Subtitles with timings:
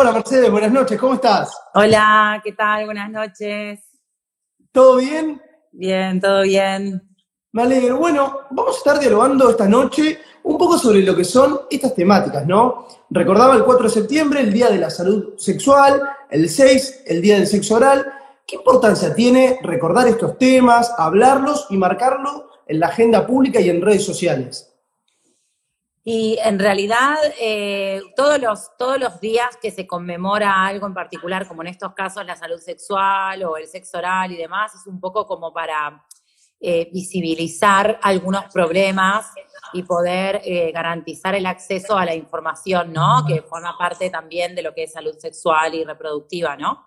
[0.00, 1.60] Hola Mercedes, buenas noches, ¿cómo estás?
[1.74, 2.84] Hola, ¿qué tal?
[2.84, 3.80] Buenas noches.
[4.70, 5.42] ¿Todo bien?
[5.72, 7.02] Bien, todo bien.
[7.50, 7.96] Me alegro.
[7.96, 12.46] Bueno, vamos a estar dialogando esta noche un poco sobre lo que son estas temáticas,
[12.46, 12.86] ¿no?
[13.10, 17.34] Recordaba el 4 de septiembre, el Día de la Salud Sexual, el 6, el Día
[17.34, 18.06] del Sexo Oral.
[18.46, 23.82] ¿Qué importancia tiene recordar estos temas, hablarlos y marcarlo en la agenda pública y en
[23.82, 24.67] redes sociales?
[26.04, 31.46] Y en realidad, eh, todos, los, todos los días que se conmemora algo en particular,
[31.46, 35.00] como en estos casos la salud sexual o el sexo oral y demás, es un
[35.00, 36.04] poco como para
[36.60, 39.26] eh, visibilizar algunos problemas
[39.72, 43.24] y poder eh, garantizar el acceso a la información, ¿no?
[43.26, 46.84] Que forma parte también de lo que es salud sexual y reproductiva, ¿no?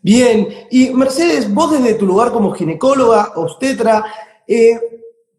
[0.00, 4.04] Bien, y Mercedes, vos desde tu lugar como ginecóloga, obstetra,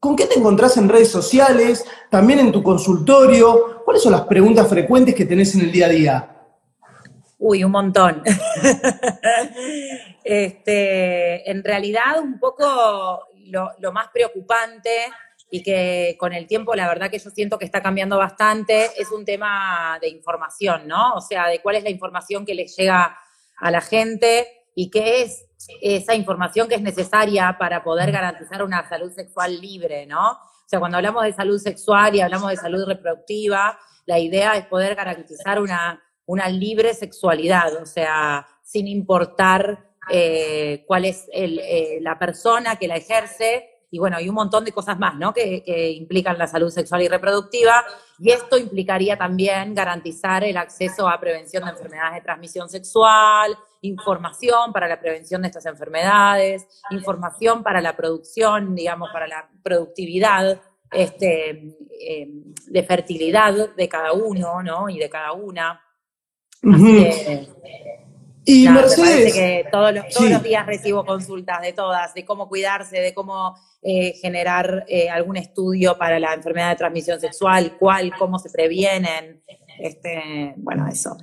[0.05, 3.81] ¿Con qué te encontrás en redes sociales, también en tu consultorio?
[3.83, 6.35] ¿Cuáles son las preguntas frecuentes que tenés en el día a día?
[7.39, 8.21] Uy, un montón.
[10.23, 14.91] este, en realidad, un poco lo, más preocupante
[15.49, 19.09] y que con el tiempo la verdad que yo siento que está cambiando bastante es
[19.09, 21.15] un tema de información, ¿no?
[21.15, 23.17] O sea, de cuál es la información que les llega
[23.57, 25.44] a la gente y qué es
[25.81, 30.31] esa información que es necesaria para poder garantizar una salud sexual libre, ¿no?
[30.31, 34.65] O sea, cuando hablamos de salud sexual y hablamos de salud reproductiva, la idea es
[34.65, 42.17] poder garantizar una, una libre sexualidad, o sea, sin importar eh, cuál es eh, la
[42.17, 45.33] persona que la ejerce, y bueno, hay un montón de cosas más, ¿no?
[45.33, 47.83] Que, que, implican la salud sexual y reproductiva,
[48.19, 53.55] y esto implicaría también garantizar el acceso a prevención de enfermedades de transmisión sexual,
[53.87, 60.61] información para la prevención de estas enfermedades, información para la producción, digamos, para la productividad
[60.91, 61.49] este,
[61.99, 64.89] em, de fertilidad de cada uno, ¿no?
[64.89, 65.81] Y de cada una.
[68.45, 72.99] y Mercedes, que todos los, todos los días recibo consultas de todas, de cómo cuidarse,
[72.99, 78.39] de cómo eh, generar eh, algún estudio para la enfermedad de transmisión sexual, cuál, cómo
[78.39, 79.43] se previenen,
[79.79, 81.17] este, bueno, eso.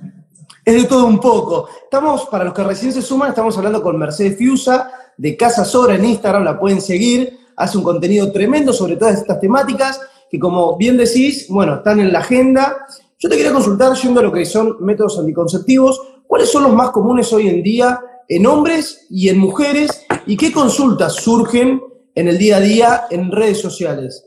[0.65, 1.67] Es de todo un poco.
[1.83, 5.95] Estamos, para los que recién se suman, estamos hablando con Mercedes Fiusa de Casa Sobra
[5.95, 9.99] en Instagram, la pueden seguir, hace un contenido tremendo sobre todas estas temáticas
[10.33, 12.87] que como bien decís, bueno, están en la agenda.
[13.19, 16.89] Yo te quería consultar, yendo a lo que son métodos anticonceptivos, ¿cuáles son los más
[16.89, 20.05] comunes hoy en día en hombres y en mujeres?
[20.25, 21.81] ¿Y qué consultas surgen
[22.15, 24.25] en el día a día en redes sociales?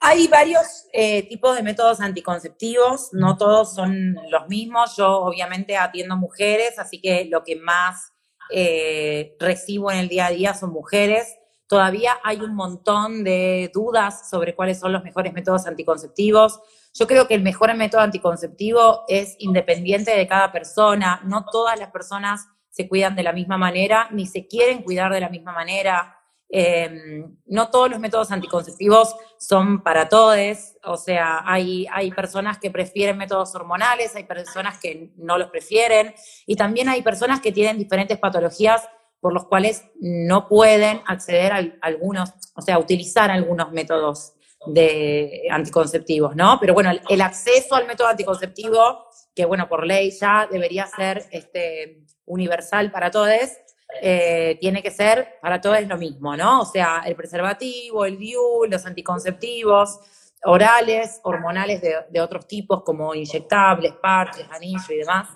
[0.00, 4.94] Hay varios eh, tipos de métodos anticonceptivos, no todos son los mismos.
[4.96, 8.12] Yo obviamente atiendo mujeres, así que lo que más
[8.50, 11.38] eh, recibo en el día a día son mujeres.
[11.66, 16.60] Todavía hay un montón de dudas sobre cuáles son los mejores métodos anticonceptivos.
[16.92, 21.22] Yo creo que el mejor método anticonceptivo es independiente de cada persona.
[21.24, 25.20] No todas las personas se cuidan de la misma manera, ni se quieren cuidar de
[25.20, 26.18] la misma manera.
[26.54, 32.70] Em, no todos los métodos anticonceptivos son para todos, o sea, hay, hay personas que
[32.70, 36.14] prefieren métodos hormonales, hay personas que no los prefieren,
[36.46, 38.86] y también hay personas que tienen diferentes patologías
[39.18, 44.34] por los cuales no pueden acceder a algunos, o sea, utilizar algunos métodos
[44.66, 46.58] de anticonceptivos, ¿no?
[46.60, 52.04] Pero bueno, el, acceso al método anticonceptivo, que bueno, por ley ya debería ser este,
[52.26, 53.52] universal para todos,
[54.00, 56.62] eh, tiene que ser para todos lo mismo, ¿no?
[56.62, 60.00] O sea, el preservativo, el DIU, los anticonceptivos,
[60.44, 65.28] orales, hormonales de, otros tipos como inyectables, parches, anillo y demás.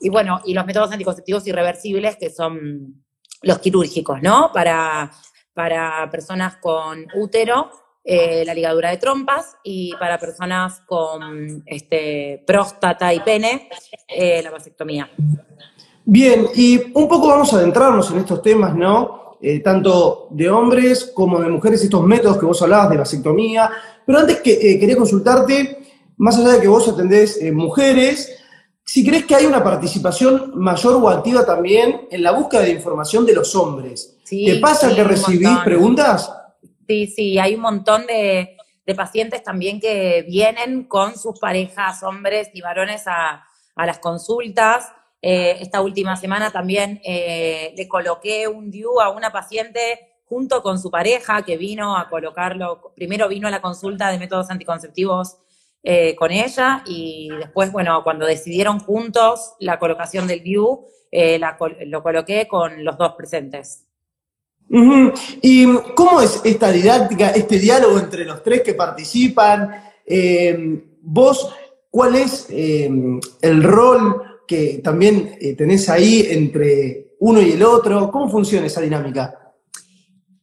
[0.00, 3.04] Y bueno, y los métodos anticonceptivos irreversibles que son
[3.42, 4.50] los quirúrgicos, ¿no?
[4.52, 5.10] Para,
[5.52, 7.70] para personas con útero,
[8.02, 13.68] eh, la ligadura de trompas y para personas con este, próstata y pene,
[14.08, 15.10] eh, la vasectomía.
[16.04, 19.36] Bien, y un poco vamos a adentrarnos en estos temas, ¿no?
[19.42, 23.70] Eh, tanto de hombres como de mujeres, estos métodos que vos hablabas de vasectomía.
[24.04, 25.78] Pero antes que eh, quería consultarte,
[26.18, 28.36] más allá de que vos atendés eh, mujeres,
[28.84, 33.24] si crees que hay una participación mayor o activa también en la búsqueda de información
[33.24, 34.18] de los hombres.
[34.28, 36.30] ¿Te pasa que recibís preguntas?
[36.86, 38.56] Sí, sí, hay un montón de,
[38.96, 43.44] pacientes también que vienen con sus parejas, hombres y varones, a,
[43.76, 44.88] a las consultas
[45.22, 50.78] eh, esta última semana también eh, le coloqué un DIU a una paciente junto con
[50.78, 55.36] su pareja que vino a colocarlo, primero vino a la consulta de métodos anticonceptivos
[55.82, 60.86] eh, con ella y después, bueno, cuando decidieron juntos la colocación del DIU,
[61.86, 63.86] lo coloqué con los dos presentes.
[65.42, 65.66] ¿Y
[65.96, 69.84] cómo es esta didáctica, este diálogo entre los tres que participan?
[71.02, 71.54] vos,
[71.90, 78.10] ¿cuál es el rol que también eh, tenés ahí entre uno y el otro?
[78.10, 79.54] ¿Cómo funciona esa dinámica?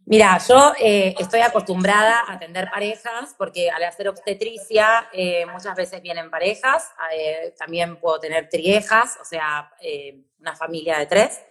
[0.06, 6.02] Mira, yo eh, estoy acostumbrada a atender parejas porque al hacer obstetricia eh, muchas veces
[6.02, 6.90] vienen parejas,
[7.60, 9.70] también puedo tener triejas, o sea,
[10.40, 11.42] una familia de tres.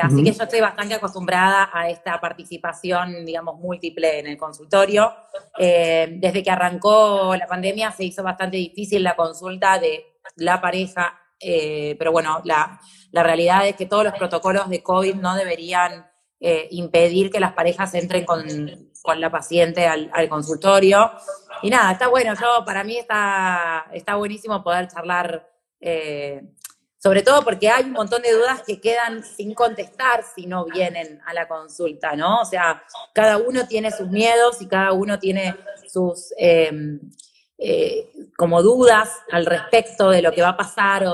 [0.00, 5.12] Así que yo estoy bastante acostumbrada a esta participación, digamos, múltiple en el consultorio.
[5.58, 10.04] desde que arrancó la pandemia se hizo bastante difícil la consulta de
[10.36, 12.78] la pareja eh, pero bueno, la,
[13.12, 16.06] realidad es que todos los protocolos de COVID no deberían
[16.38, 18.44] eh, impedir que las parejas entren con,
[19.16, 21.10] la paciente al, consultorio.
[21.62, 25.48] Y nada, está bueno, yo para mí está, está buenísimo poder charlar,
[25.80, 26.42] eh,
[26.98, 31.20] sobre todo porque hay un montón de dudas que quedan sin contestar si no vienen
[31.24, 32.42] a la consulta, ¿no?
[32.42, 32.82] O sea,
[33.14, 35.56] cada uno tiene sus miedos y cada uno tiene
[35.90, 36.34] sus
[37.62, 41.04] eh, como dudas al respecto de lo que va a pasar,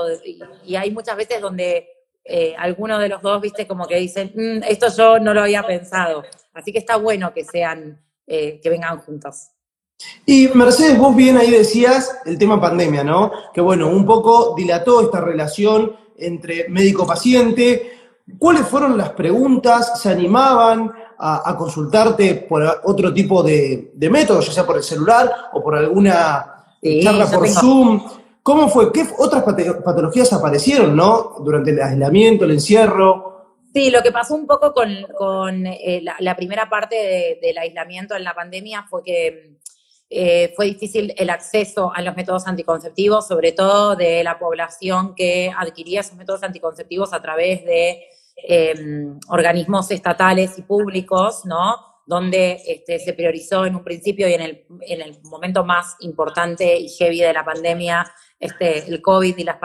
[0.63, 1.89] y, hay muchas veces donde
[2.23, 5.63] eh, alguno de los dos, viste, como que dicen, mm, esto yo no lo había
[5.63, 6.23] pensado.
[6.53, 9.49] Así que está bueno que sean, eh, que vengan juntos.
[10.25, 13.29] Y Mercedes, vos bien ahí decías el tema pandemia, ¿no?
[13.53, 17.91] Que bueno, un poco dilató esta relación entre médico-paciente.
[18.39, 20.01] ¿Cuáles fueron las preguntas?
[20.01, 20.93] ¿Se animaban?
[21.19, 25.75] A, consultarte por otro tipo de, de, métodos, ya sea por el celular o por
[25.75, 26.65] alguna
[27.01, 28.01] charla por Zoom.
[28.43, 28.93] ¿Cómo fue?
[28.93, 31.35] ¿Qué otras patologías aparecieron, no?
[31.43, 33.57] Durante el aislamiento, el encierro.
[33.73, 38.33] Sí, lo que pasó un poco con, eh, la, primera parte del aislamiento en la
[38.33, 39.57] pandemia fue que
[40.09, 45.51] eh, fue difícil el acceso a los métodos anticonceptivos, sobre todo de la población que
[45.55, 48.01] adquiría esos métodos anticonceptivos a través de
[48.39, 51.75] Em, organismos estatales y públicos, ¿no?
[52.05, 56.77] Donde este, se priorizó en un principio y en el, en el momento más importante
[56.77, 59.55] y heavy de la pandemia este, el COVID y, los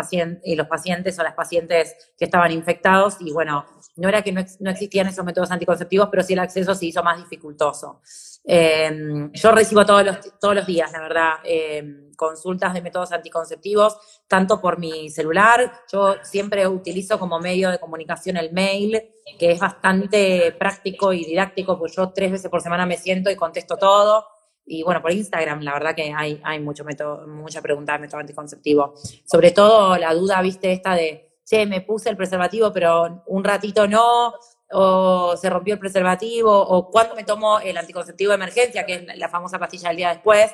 [0.67, 3.17] pacientes o las pacientes que estaban infectados.
[3.21, 3.67] Y bueno,
[3.97, 7.03] no era que no, no existían esos métodos anticonceptivos, pero sí el acceso se hizo
[7.03, 8.01] más dificultoso.
[8.45, 13.97] Em, yo recibo todos los, todos los días, la verdad, em, consultas de métodos anticonceptivos,
[14.27, 19.01] tanto por mi celular, yo siempre utilizo como medio de comunicación el mail,
[19.39, 23.37] que es bastante práctico y didáctico, pues yo tres veces por semana me siento y
[23.37, 24.27] contesto todo.
[24.65, 28.21] Y bueno, por Instagram, la verdad que hay, hay mucho método, mucha pregunta de método
[28.21, 28.95] anticonceptivo.
[29.25, 33.89] Sobre todo la duda, viste, esta de, che, me puse el preservativo, pero un ratito
[33.89, 34.35] no,
[34.71, 39.19] o se rompió el preservativo, o cuándo me tomo el anticonceptivo de emergencia, que es
[39.19, 40.51] la famosa pastilla del día después.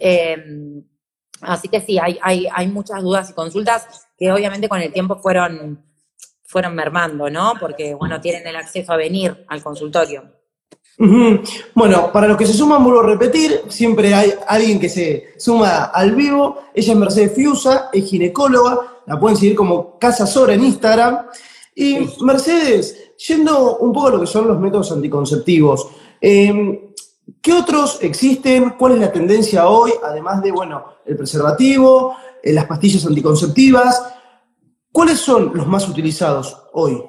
[0.00, 0.82] Em,
[1.42, 5.16] así que sí, hay, hay, hay, muchas dudas y consultas que obviamente con el tiempo
[5.16, 5.84] fueron,
[6.44, 7.54] fueron mermando, ¿no?
[7.60, 10.41] Porque, bueno, tienen el acceso a venir al consultorio.
[11.74, 15.86] Bueno, para los que se suman, vuelvo a repetir, siempre hay alguien que se suma
[15.86, 16.58] al vivo.
[16.74, 21.26] Ella es Mercedes Fiusa, es ginecóloga, la pueden seguir como Casa Sora en Instagram.
[21.74, 25.88] Y Mercedes, Yendo un poco a lo que son los métodos anticonceptivos,
[26.20, 26.92] em,
[27.40, 28.70] ¿qué otros existen?
[28.70, 29.92] ¿Cuál es la tendencia hoy?
[30.02, 34.02] Además de, bueno, el preservativo, eh, las pastillas anticonceptivas.
[34.90, 37.00] ¿Cuáles son los más utilizados hoy?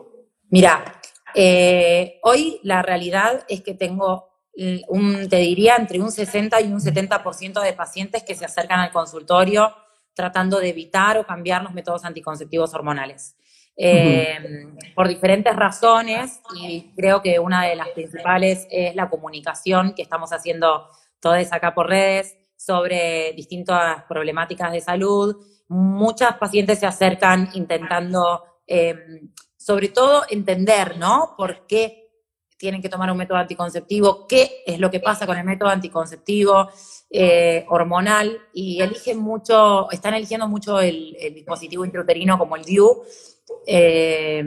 [0.50, 0.93] Mira,
[1.36, 4.30] eh, hoy la realidad es que tengo,
[4.88, 8.92] un, te diría, entre un 60 y un 70% de pacientes que se acercan al
[8.92, 9.74] consultorio
[10.14, 13.36] tratando de evitar o cambiar los métodos anticonceptivos hormonales.
[13.76, 14.38] Eh,
[14.94, 20.32] por diferentes razones y creo que una de las principales es la comunicación que estamos
[20.32, 20.88] haciendo
[21.20, 25.36] todos acá por redes sobre distintas problemáticas de salud.
[25.68, 29.32] Muchas pacientes se acercan intentando, em,
[29.64, 31.36] sobre todo, entender, ¿no?
[31.38, 32.10] ¿Por qué
[32.58, 34.28] tienen que tomar un método anticonceptivo?
[34.28, 36.70] ¿Qué es lo que pasa con el método anticonceptivo
[37.10, 38.38] eh, hormonal?
[38.54, 43.04] Y eligen mucho, están eligiendo mucho el, el dispositivo intrauterino como el DIU,
[43.66, 44.44] eh,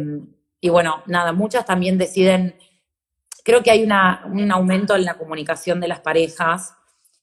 [0.60, 2.56] y bueno, nada, muchas también deciden,
[3.44, 6.74] creo que hay un aumento en la comunicación de las parejas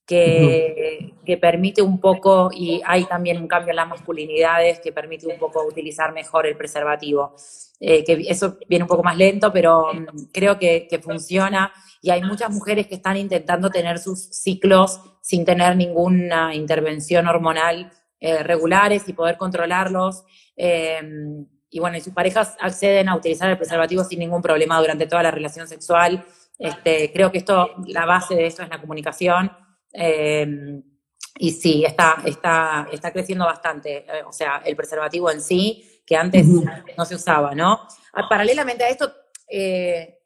[0.05, 5.37] que, permite un poco, y hay también un cambio en las masculinidades que permite un
[5.37, 7.35] poco utilizar mejor el preservativo.
[7.79, 12.21] Eh, que eso viene un poco más lento, pero mm, creo que, funciona y hay
[12.21, 19.07] muchas mujeres que están intentando tener sus ciclos sin tener ninguna intervención hormonal eh, regulares
[19.09, 20.23] y poder controlarlos.
[21.73, 25.23] Y bueno, y sus parejas acceden a utilizar el preservativo sin ningún problema durante toda
[25.23, 26.23] la relación sexual.
[26.59, 29.51] Este, creo que esto, la base de esto es la comunicación.
[29.93, 30.81] Eh,
[31.35, 33.97] y sí, está, está, está creciendo bastante.
[33.97, 36.45] Eh, o sea, el preservativo en sí, que antes
[36.97, 37.87] no se usaba, ¿no?
[38.13, 39.11] Ah, paralelamente a esto,
[39.47, 40.19] eh,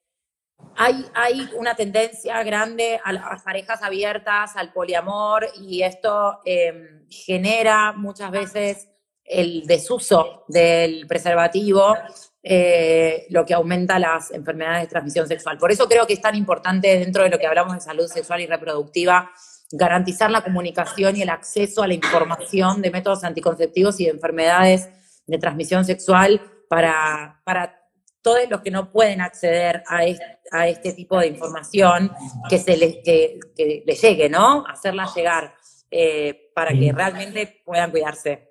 [0.76, 6.42] hay, hay, una tendencia grande a las parejas abiertas, al poliamor, y esto
[7.10, 8.88] genera muchas veces
[9.28, 11.96] el desuso del preservativo,
[12.42, 15.58] eh, lo que aumenta las enfermedades de transmisión sexual.
[15.58, 18.40] Por eso creo que es tan importante dentro de lo que hablamos de salud sexual
[18.40, 19.32] y reproductiva
[19.72, 24.90] garantizar la comunicación y el acceso a la información de métodos anticonceptivos y de enfermedades
[25.26, 27.78] de transmisión sexual para, para
[28.22, 32.12] todos los que no pueden acceder a este, tipo de información,
[32.50, 33.40] que se les, que,
[34.02, 34.66] llegue, ¿no?
[34.68, 35.54] Hacerla llegar
[35.90, 38.48] eh, para que realmente puedan cuidarse.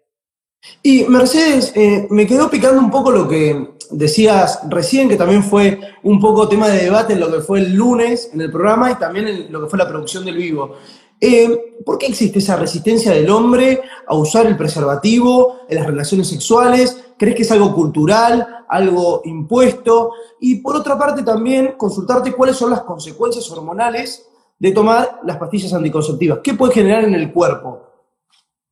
[0.83, 5.79] Y Mercedes, eh, me quedó picando un poco lo que decías recién, que también fue
[6.03, 8.95] un poco tema de debate en lo que fue el lunes en el programa y
[8.97, 10.77] también en lo que fue la producción del vivo.
[11.21, 16.29] Eh, ¿Por qué existe esa resistencia del hombre a usar el preservativo en las relaciones
[16.29, 17.13] sexuales?
[17.17, 20.13] ¿Crees que es algo cultural, algo impuesto?
[20.41, 25.73] Y por otra parte también consultarte cuáles son las consecuencias hormonales de tomar las pastillas
[25.73, 26.41] anticonceptivas.
[26.43, 27.83] ¿Qué puede generar en el cuerpo?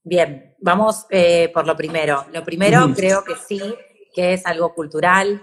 [0.03, 2.27] Bien, vamos eh, por lo primero.
[2.33, 3.61] Lo primero creo que sí,
[4.13, 5.43] que es algo cultural,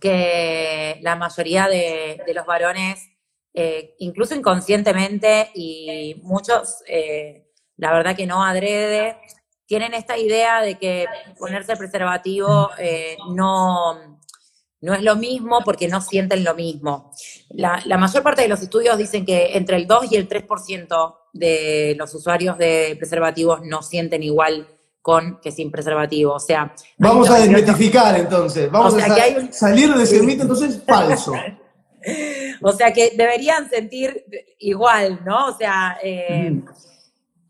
[0.00, 3.08] que la mayoría de los varones
[3.54, 9.16] eh, incluso inconscientemente y muchos, eh, la verdad que no adrede,
[9.66, 11.06] tienen esta idea de que
[11.38, 14.18] ponerse preservativo eh, no,
[14.80, 17.12] no es lo mismo porque no sienten lo mismo.
[17.50, 21.94] La, mayor parte de los estudios dicen que entre el 2 y el 3% de
[21.98, 24.66] los usuarios de preservativos no sienten igual
[25.02, 26.34] con que sin preservativo.
[26.34, 26.74] O sea.
[26.96, 28.70] Vamos a desmitificar entonces.
[28.70, 31.32] Vamos a salir de ese mito entonces falso.
[32.62, 34.24] o sea que deberían sentir
[34.58, 35.46] igual, ¿no?
[35.46, 36.60] O sea, eh,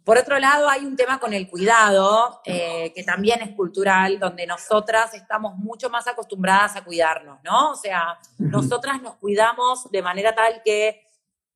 [0.04, 4.46] por otro lado hay un tema con el cuidado, eh, que también es cultural, donde
[4.46, 7.72] nosotras estamos mucho más acostumbradas a cuidarnos, ¿no?
[7.72, 11.02] O sea, nosotras nos cuidamos de manera tal que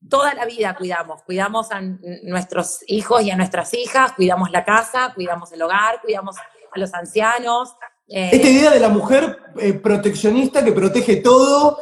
[0.08, 1.80] toda la vida cuidamos, cuidamos a
[2.24, 6.92] nuestros hijos y a nuestras hijas, cuidamos la casa, cuidamos el hogar, cuidamos a los
[6.92, 7.74] ancianos.
[8.08, 9.38] Eh, Esta idea de la mujer
[9.82, 11.78] proteccionista que protege todo,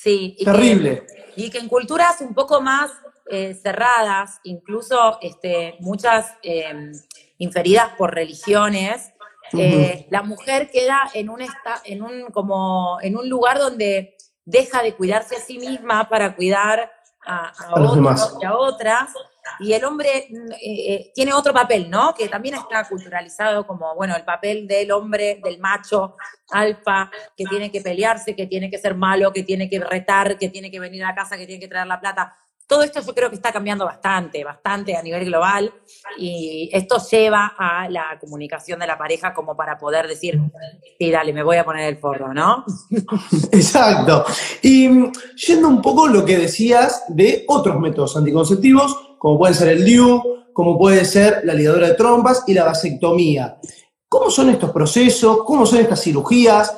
[0.00, 0.36] Sí.
[0.38, 1.04] Y Terrible.
[1.34, 2.92] Que, y que en culturas un poco más
[3.28, 6.92] eh, cerradas, incluso este, muchas em,
[7.38, 9.12] inferidas por religiones,
[9.54, 11.40] eh, la mujer queda en un,
[11.84, 16.92] en, un, como, en un lugar donde deja de cuidarse a sí misma para cuidar
[17.26, 19.10] a, otros y a otras.
[19.60, 22.14] Y el hombre mm, eh, eh, tiene otro papel, ¿no?
[22.14, 26.16] Que también está culturalizado como, bueno, el papel del hombre, del macho
[26.50, 30.48] alfa, que tiene que pelearse, que tiene que ser malo, que tiene que retar, que
[30.48, 32.34] tiene que venir a casa, que tiene que traer la plata.
[32.68, 35.72] Todo esto yo creo que está cambiando bastante, bastante a nivel global
[36.18, 40.38] y esto lleva a la comunicación de la pareja como para poder decir,
[40.98, 42.66] sí, dale, me voy a poner el forro, ¿no?
[43.52, 44.26] Exacto.
[44.60, 45.12] Y mm,
[45.46, 50.22] yendo un poco lo que decías de otros métodos anticonceptivos, como puede ser el DIU,
[50.52, 53.58] como puede ser la ligadura de trompas y la vasectomía.
[54.08, 55.44] ¿Cómo son estos procesos?
[55.44, 56.74] ¿Cómo son estas cirugías?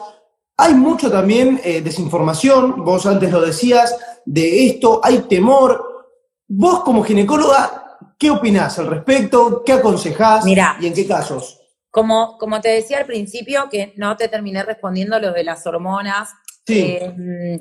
[0.56, 6.06] Hay mucho también eh, desinformación, vos antes lo decías, de esto, hay temor.
[6.46, 9.62] Vos como ginecóloga, ¿qué opinás al respecto?
[9.64, 10.44] ¿Qué aconsejás?
[10.44, 11.58] Mira, ¿Y en qué casos?
[11.90, 16.30] Como, como te decía al principio, que no te terminé respondiendo lo de las hormonas,
[16.66, 16.80] sí.
[16.80, 17.58] Eh,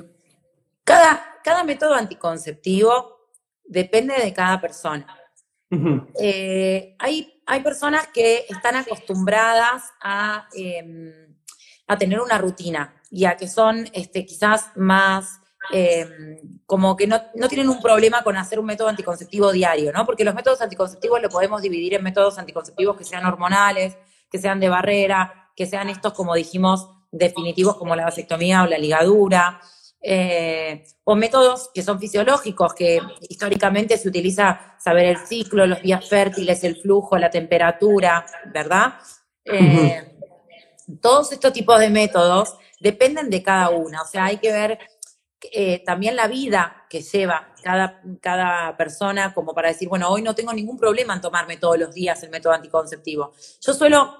[0.84, 3.19] cada, cada método anticonceptivo
[3.70, 5.06] depende de cada persona.
[6.20, 11.12] Eh, hay, hay personas que están acostumbradas a, em,
[11.86, 15.40] a, tener una rutina y a que son este, quizás más
[15.72, 20.04] em, como que no, no, tienen un problema con hacer un método anticonceptivo diario, ¿no?
[20.04, 23.96] Porque los métodos anticonceptivos lo podemos dividir en métodos anticonceptivos que sean hormonales,
[24.28, 28.78] que sean de barrera, que sean estos, como dijimos, definitivos como la vasectomía o la
[28.78, 29.60] ligadura.
[30.02, 36.08] Eh, o métodos que son fisiológicos, que históricamente se utiliza saber el ciclo, los días
[36.08, 38.94] fértiles, el flujo, la temperatura, ¿verdad?
[39.44, 40.16] Eh,
[41.02, 44.78] todos estos tipos de métodos dependen de cada una, o sea, hay que ver
[45.52, 50.34] eh, también la vida que lleva cada, cada persona como para decir, bueno, hoy no
[50.34, 53.32] tengo ningún problema en tomarme todos los días el método anticonceptivo.
[53.60, 54.16] Yo suelo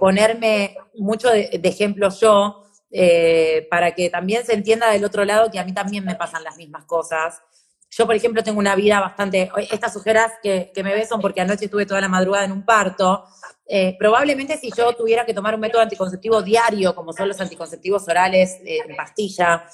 [0.00, 2.65] ponerme mucho de, de ejemplo yo,
[2.98, 6.42] eh, para que también se entienda del otro lado que a mí también me pasan
[6.42, 7.42] las mismas cosas.
[7.90, 9.50] Yo, por ejemplo, tengo una vida bastante...
[9.70, 13.26] Estas ojeras que, me ves son porque anoche estuve toda la madrugada en un parto.
[13.66, 18.08] Eh, probablemente si yo tuviera que tomar un método anticonceptivo diario, como son los anticonceptivos
[18.08, 19.68] orales eh, en pastilla,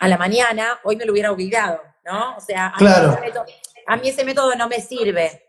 [0.00, 2.36] a la mañana, hoy me lo hubiera olvidado, ¿no?
[2.36, 5.47] O sea, a mí ese método no me sirve.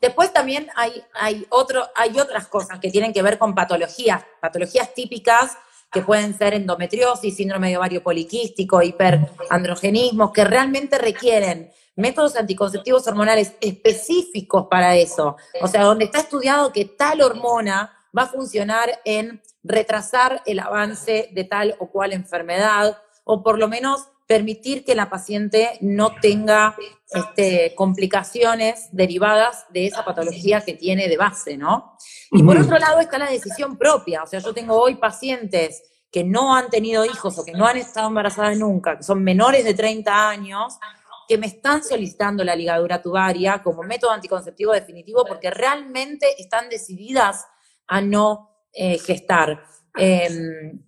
[0.00, 4.94] Después también hay, hay, otro, hay otras cosas que tienen que ver con patologías, patologías
[4.94, 5.56] típicas
[5.92, 13.54] que pueden ser endometriosis, síndrome de ovario poliquístico, hiperandrogenismo, que realmente requieren métodos anticonceptivos hormonales
[13.60, 15.36] específicos para eso.
[15.60, 21.28] O sea, donde está estudiado que tal hormona va a funcionar en retrasar el avance
[21.32, 26.76] de tal o cual enfermedad, o por lo menos permitir que la paciente no tenga
[27.08, 31.96] este, complicaciones derivadas de esa patología que tiene de base, ¿no?
[32.30, 35.82] Y por otro lado está la decisión propia, o sea, yo tengo hoy pacientes
[36.12, 39.64] que no han tenido hijos o que no han estado embarazadas nunca, que son menores
[39.64, 40.78] de 30 años,
[41.26, 47.46] que me están solicitando la ligadura tubaria como método anticonceptivo definitivo porque realmente están decididas
[47.88, 49.60] a no eh, gestar.
[49.96, 50.80] Em,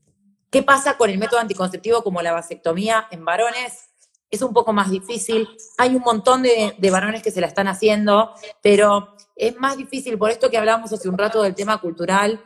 [0.52, 3.88] ¿Qué pasa con el método anticonceptivo como la vasectomía en varones?
[4.30, 5.49] Es un poco más difícil.
[5.78, 10.30] Hay un montón de, varones que se la están haciendo, pero es más difícil, por
[10.30, 12.44] esto que hablábamos hace un rato del tema cultural,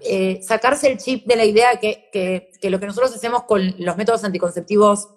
[0.00, 3.98] eh, sacarse el chip de la idea que, que, lo que nosotros hacemos con los
[3.98, 5.10] métodos anticonceptivos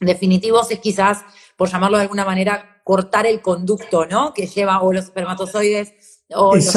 [0.00, 1.22] definitivos es quizás,
[1.56, 4.34] por llamarlo de alguna manera, cortar el conducto, ¿no?
[4.34, 6.76] Que lleva o los espermatozoides o los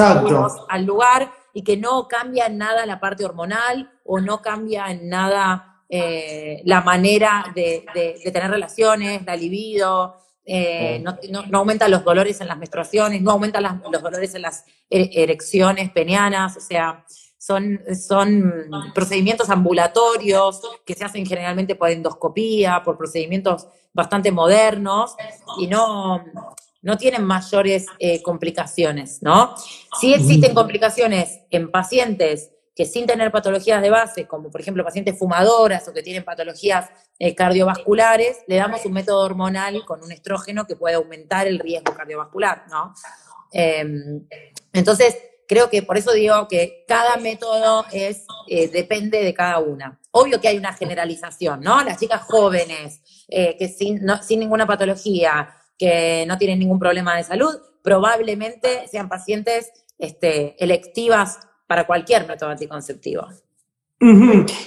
[0.70, 5.84] al lugar y que no cambia nada la parte hormonal o no cambia en nada
[5.88, 7.86] eh, la manera de,
[8.22, 11.18] tener relaciones, la libido, eh, no,
[11.50, 16.58] no, aumenta los dolores en las menstruaciones, no aumenta los dolores en las erecciones penianas,
[16.58, 17.06] o sea,
[17.38, 25.16] son, son procedimientos ambulatorios que se hacen generalmente por endoscopía, por procedimientos bastante modernos
[25.58, 26.26] y no,
[26.82, 29.56] no tienen mayores eh, complicaciones, ¿no?
[30.02, 35.18] Sí existen complicaciones en pacientes que sin tener patologías de base, como por ejemplo pacientes
[35.18, 40.66] fumadoras o que tienen patologías eh, cardiovasculares, le damos un método hormonal con un estrógeno
[40.66, 42.94] que puede aumentar el riesgo cardiovascular, ¿no?
[43.52, 44.26] Em,
[44.72, 50.00] entonces, creo que por eso digo que cada método es, eh, depende de cada una.
[50.12, 51.84] Obvio que hay una generalización, ¿no?
[51.84, 57.58] Las chicas jóvenes, que sin, sin ninguna patología, que no tienen ningún problema de salud,
[57.82, 61.40] probablemente sean pacientes este, electivas
[61.72, 63.26] para cualquier método anticonceptivo.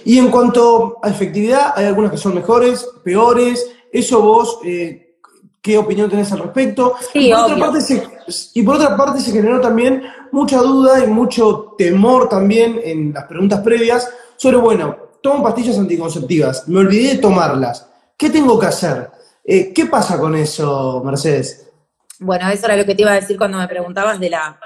[0.06, 3.70] Y en cuanto a efectividad, hay algunas que son mejores, peores.
[3.92, 5.16] Eso vos, eh,
[5.60, 6.94] ¿qué opinión tenés al respecto?
[7.12, 8.08] y, por Otra parte se,
[8.54, 10.02] y por otra parte se generó también
[10.32, 16.66] mucha duda y mucho temor también en las preguntas previas sobre, bueno, tomo pastillas anticonceptivas,
[16.68, 17.86] me olvidé de tomarlas.
[18.16, 19.10] ¿Qué tengo que hacer?
[19.44, 21.70] Eh, ¿Qué pasa con eso, Mercedes?
[22.18, 24.58] Bueno, eso era lo que te iba a decir cuando me preguntabas de la,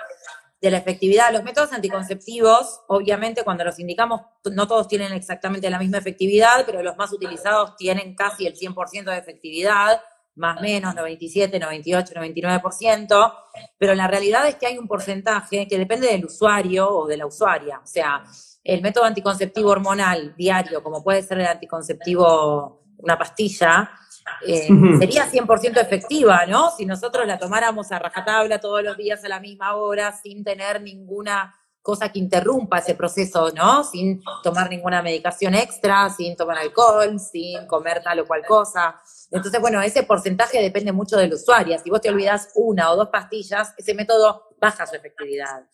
[0.60, 1.32] de la efectividad.
[1.32, 6.82] Los métodos anticonceptivos, obviamente, cuando los indicamos, no todos tienen exactamente la misma efectividad, pero
[6.82, 10.00] los más utilizados tienen casi el 100% de efectividad,
[10.34, 13.34] más o menos 97, 98, 99%,
[13.76, 17.26] pero la realidad es que hay un porcentaje que depende del usuario o de la
[17.26, 17.80] usuaria.
[17.82, 18.24] O sea,
[18.62, 23.90] el método anticonceptivo hormonal diario, como puede ser el anticonceptivo, una pastilla,
[24.46, 26.70] eh, sería 100% efectiva, ¿no?
[26.70, 30.80] Si nosotros la tomáramos a rajatabla todos los días a la misma hora, sin tener
[30.80, 33.82] ninguna cosa que interrumpa ese proceso, ¿no?
[33.82, 39.00] Sin tomar ninguna medicación extra, sin tomar alcohol, sin comer tal o cual cosa.
[39.30, 41.78] Entonces, bueno, ese porcentaje depende mucho del usuario.
[41.82, 45.64] Si vos te olvidas una o dos pastillas, ese método baja su efectividad.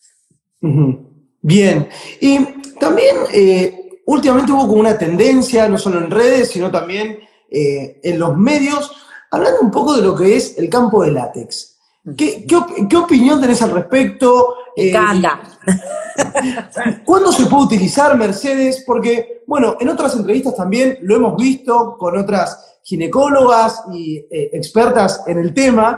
[1.41, 1.89] Bien.
[2.21, 2.45] Y
[2.79, 7.19] también eh, últimamente hubo como una tendencia, no solo en redes, sino también
[7.57, 8.91] eh, en los medios,
[9.31, 11.77] hablando un poco de lo que es el campo de látex.
[12.17, 14.55] ¿Qué, qué, opinión tenés al respecto?
[14.75, 14.93] Eh,
[17.05, 18.83] ¿Cuándo se puede utilizar Mercedes?
[18.85, 25.23] Porque, bueno, en otras entrevistas también lo hemos visto con otras ginecólogas y eh, expertas
[25.25, 25.97] en el tema.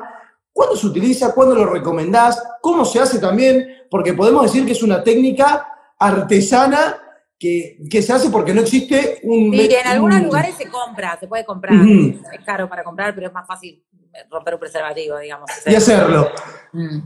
[0.54, 1.34] ¿Cuándo se utiliza?
[1.34, 2.40] ¿Cuándo lo recomendás?
[2.62, 3.68] ¿Cómo se hace también?
[3.90, 5.68] Porque podemos decir que es una técnica
[5.98, 6.98] artesana
[7.40, 9.52] que, se hace porque no existe un...
[9.52, 11.76] Sí, en algunos lugares se compra, se puede comprar.
[11.76, 13.84] Es caro para comprar, pero es más fácil
[14.30, 15.50] romper un preservativo, digamos.
[15.66, 16.32] Y hacerlo.
[16.74, 17.00] Mm.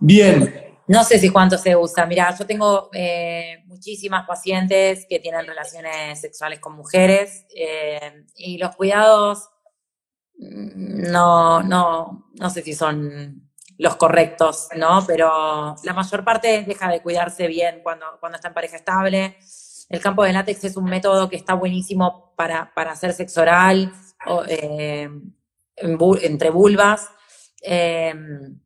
[0.00, 0.72] Bien.
[0.88, 2.06] No sé si cuánto se usa.
[2.06, 8.74] Mira, yo tengo eh, muchísimas pacientes que tienen relaciones sexuales con mujeres eh, y los
[8.74, 9.48] cuidados
[10.38, 15.04] mm, no, no, no sé si son los correctos, ¿no?
[15.06, 19.36] Pero la mayor parte deja de cuidarse bien cuando, cuando está en pareja estable.
[19.88, 23.92] El campo de látex es un método que está buenísimo para, hacer sexo oral
[24.48, 25.08] eh,
[25.76, 27.08] entre vulvas.
[27.60, 28.58] Em,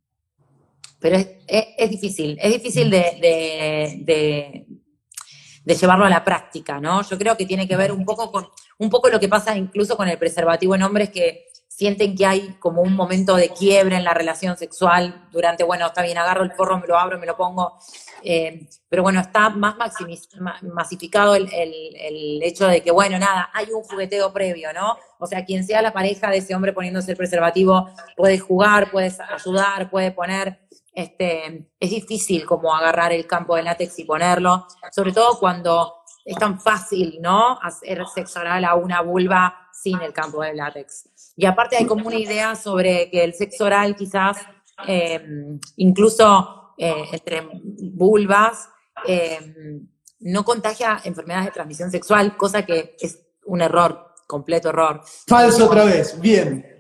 [0.99, 4.65] pero es, difícil, es difícil de,
[5.65, 7.03] de, llevarlo a la práctica, ¿no?
[7.03, 9.97] Yo creo que tiene que ver un poco con un poco lo que pasa incluso
[9.97, 11.46] con el preservativo en hombres que
[11.77, 16.01] sienten que hay como un momento de quiebre en la relación sexual durante, bueno, está
[16.01, 17.77] bien, agarro el porro, me lo abro, me lo pongo,
[18.23, 19.77] eh, pero bueno, está más
[20.63, 24.97] masificado el, hecho de que, bueno, nada, hay un jugueteo previo, ¿no?
[25.19, 29.13] O sea, quien sea la pareja de ese hombre poniéndose el preservativo puede jugar, puede
[29.29, 35.13] ayudar, puede poner, este, es difícil como agarrar el campo de látex y ponerlo, sobre
[35.13, 35.93] todo cuando
[36.25, 37.59] es tan fácil, ¿no?
[37.61, 41.09] Hacer sexo oral a una vulva sin el campo de látex.
[41.37, 44.39] Y aparte hay como una idea sobre que el sexo oral quizás,
[44.87, 45.25] eh,
[45.77, 47.49] incluso eh, entre
[47.93, 48.69] vulvas,
[49.07, 49.55] eh,
[50.21, 55.03] no contagia enfermedades de transmisión sexual, cosa que es un error, completo error.
[55.27, 56.73] Falso otra vez, bien.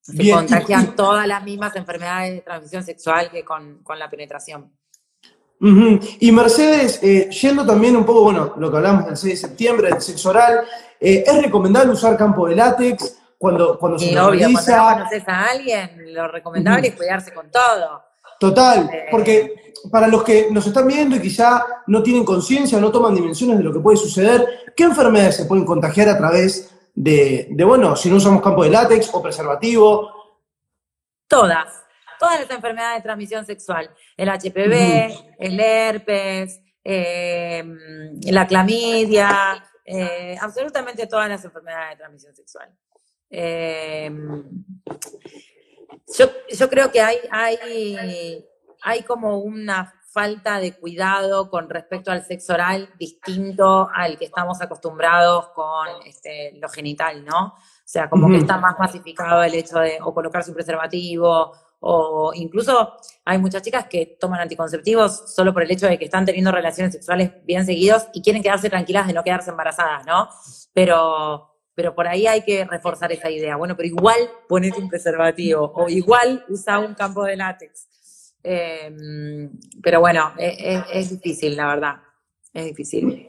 [0.00, 4.72] Se contagian todas las mismas enfermedades de transmisión sexual que con, la penetración.
[5.60, 10.00] Y Mercedes, yendo también un poco, bueno, lo que hablamos del 6 de septiembre, del
[10.00, 10.64] sexo oral,
[11.00, 13.18] ¿es recomendable usar campo de látex?
[13.38, 18.02] cuando, cuando se obvio, cuando conoces a alguien, lo recomendable es cuidarse con todo.
[18.40, 22.90] Total, eh, porque para los que nos están viendo y quizá no tienen conciencia, no
[22.90, 27.48] toman dimensiones de lo que puede suceder, ¿qué enfermedades se pueden contagiar a través de,
[27.64, 30.10] bueno, si no usamos campo de látex o preservativo?
[31.28, 31.84] Todas,
[32.18, 37.64] todas las enfermedades de transmisión sexual, el HPV, el herpes, eh,
[38.30, 42.74] la clamidia, eh, absolutamente todas las enfermedades de transmisión sexual.
[43.30, 44.64] Em,
[46.16, 48.44] yo, creo que hay, hay,
[48.82, 54.60] hay como una falta de cuidado con respecto al sexo oral distinto al que estamos
[54.60, 57.48] acostumbrados con este, lo genital, ¿no?
[57.48, 62.32] O sea, como que está más masificado el hecho de o colocarse un preservativo o
[62.34, 66.50] incluso hay muchas chicas que toman anticonceptivos solo por el hecho de que están teniendo
[66.50, 70.28] relaciones sexuales bien seguidos y quieren quedarse tranquilas de no quedarse embarazadas, ¿no?
[70.72, 73.54] Pero pero por ahí hay que reforzar esa idea.
[73.54, 77.86] Bueno, pero igual ponete un preservativo o igual usa un campo de látex.
[78.42, 79.48] Em,
[79.80, 81.94] pero bueno, e, e, es, difícil, la verdad.
[82.52, 83.28] Es difícil.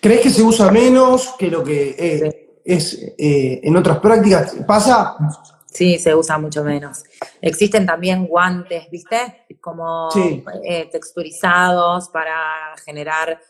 [0.00, 4.54] ¿Crees que se usa menos que lo que eh, es eh, en otras prácticas?
[4.68, 5.16] ¿Pasa?
[5.72, 7.04] Sí, se usa mucho menos.
[7.40, 9.46] Existen también guantes, ¿viste?
[9.60, 10.08] Como
[10.64, 13.40] eh, texturizados para generar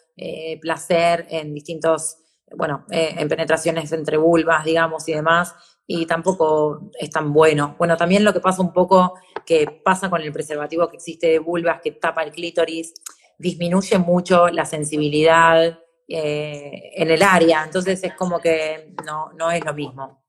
[0.61, 2.19] placer en distintos
[2.57, 5.55] bueno, eh, en penetraciones entre vulvas, digamos, y demás,
[5.87, 7.77] y tampoco es tan bueno.
[7.79, 9.15] Bueno, también lo que pasa un poco,
[9.47, 12.93] que pasa con el preservativo que existe de vulvas que tapa el clítoris,
[13.39, 15.79] disminuye mucho la sensibilidad
[16.09, 20.20] eh, en el área, entonces es como que no, no es lo mismo.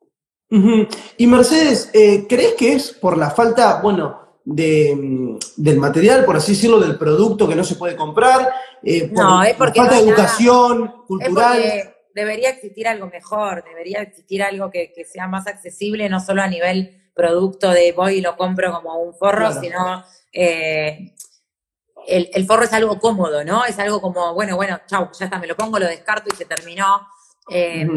[1.18, 6.36] Y Mercedes, eh, ¿crees que es por la falta, bueno, de, mm, del material, por
[6.36, 8.52] así decirlo, del producto que no se puede comprar?
[9.12, 14.94] no, es porque falta de educación cultural debería existir algo mejor, debería existir algo que,
[15.06, 19.14] sea más accesible, no solo a nivel producto de voy y lo compro como un
[19.14, 21.14] forro, sino eh,
[22.08, 23.66] el, forro es algo cómodo, ¿no?
[23.66, 26.46] Es algo como, bueno, bueno, chau, ya está, me lo pongo, lo descarto y se
[26.46, 27.08] terminó.
[27.50, 27.88] Eh,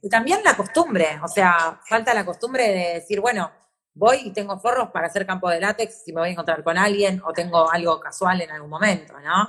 [0.00, 3.50] y también la costumbre, o sea, falta la costumbre de decir, bueno,
[3.94, 6.78] voy y tengo forros para hacer campo de látex si me voy a encontrar con
[6.78, 9.48] alguien o tengo algo casual en algún momento, ¿no?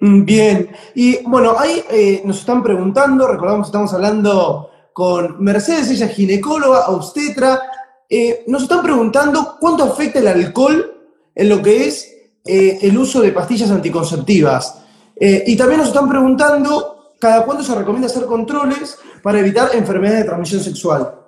[0.00, 5.90] Mm, bien, y bueno, ahí eh, nos están preguntando, recordamos que estamos hablando con Mercedes,
[5.90, 7.62] ella es ginecóloga, obstetra,
[8.08, 12.12] eh, nos están preguntando cuánto afecta el alcohol en lo que es
[12.44, 14.80] eh, el uso de pastillas anticonceptivas.
[15.16, 16.93] y también nos están preguntando
[17.24, 21.20] cada cuánto se recomienda hacer controles para evitar enfermedades de transmisión sexual.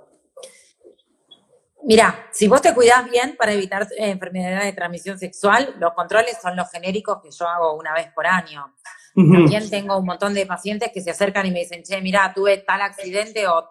[1.85, 6.37] Mira, si vos te cuidás bien para evitar eh, enfermedades de transmisión sexual, los controles
[6.43, 8.75] son los genéricos que yo hago una vez por año.
[9.15, 12.59] También tengo un montón de pacientes que se acercan y me dicen, che, mira, tuve
[12.59, 13.67] tal accidente o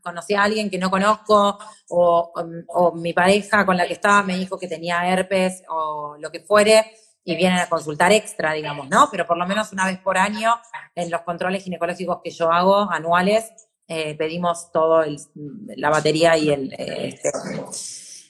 [0.00, 1.58] conocí a alguien que no conozco
[1.90, 2.32] o,
[2.68, 6.40] o, mi pareja con la que estaba me dijo que tenía herpes o lo que
[6.40, 6.86] fuere
[7.28, 9.08] y vienen a consultar extra, digamos, ¿no?
[9.10, 10.54] Pero por lo menos una vez por año
[10.94, 13.52] en los controles ginecológicos que yo hago anuales
[13.88, 15.04] eh, pedimos todo
[15.76, 17.30] la batería y el, este,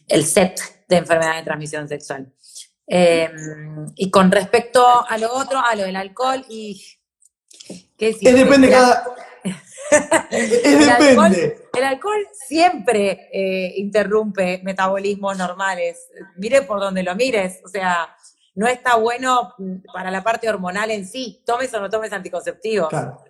[0.08, 2.32] el set de enfermedad de transmisión sexual.
[2.86, 6.82] Em, y con respecto a lo otro, a lo del alcohol y...
[7.98, 9.04] ¿qué es depende cada...
[10.30, 11.32] es el, Alcohol,
[11.74, 16.08] el alcohol siempre eh, interrumpe metabolismos normales.
[16.36, 17.60] Mire por donde lo mires.
[17.64, 18.08] O sea,
[18.56, 19.54] no está bueno
[19.92, 21.42] para la parte hormonal en sí.
[21.46, 22.88] Tomes o no tomes anticonceptivos.
[22.88, 23.22] Claro.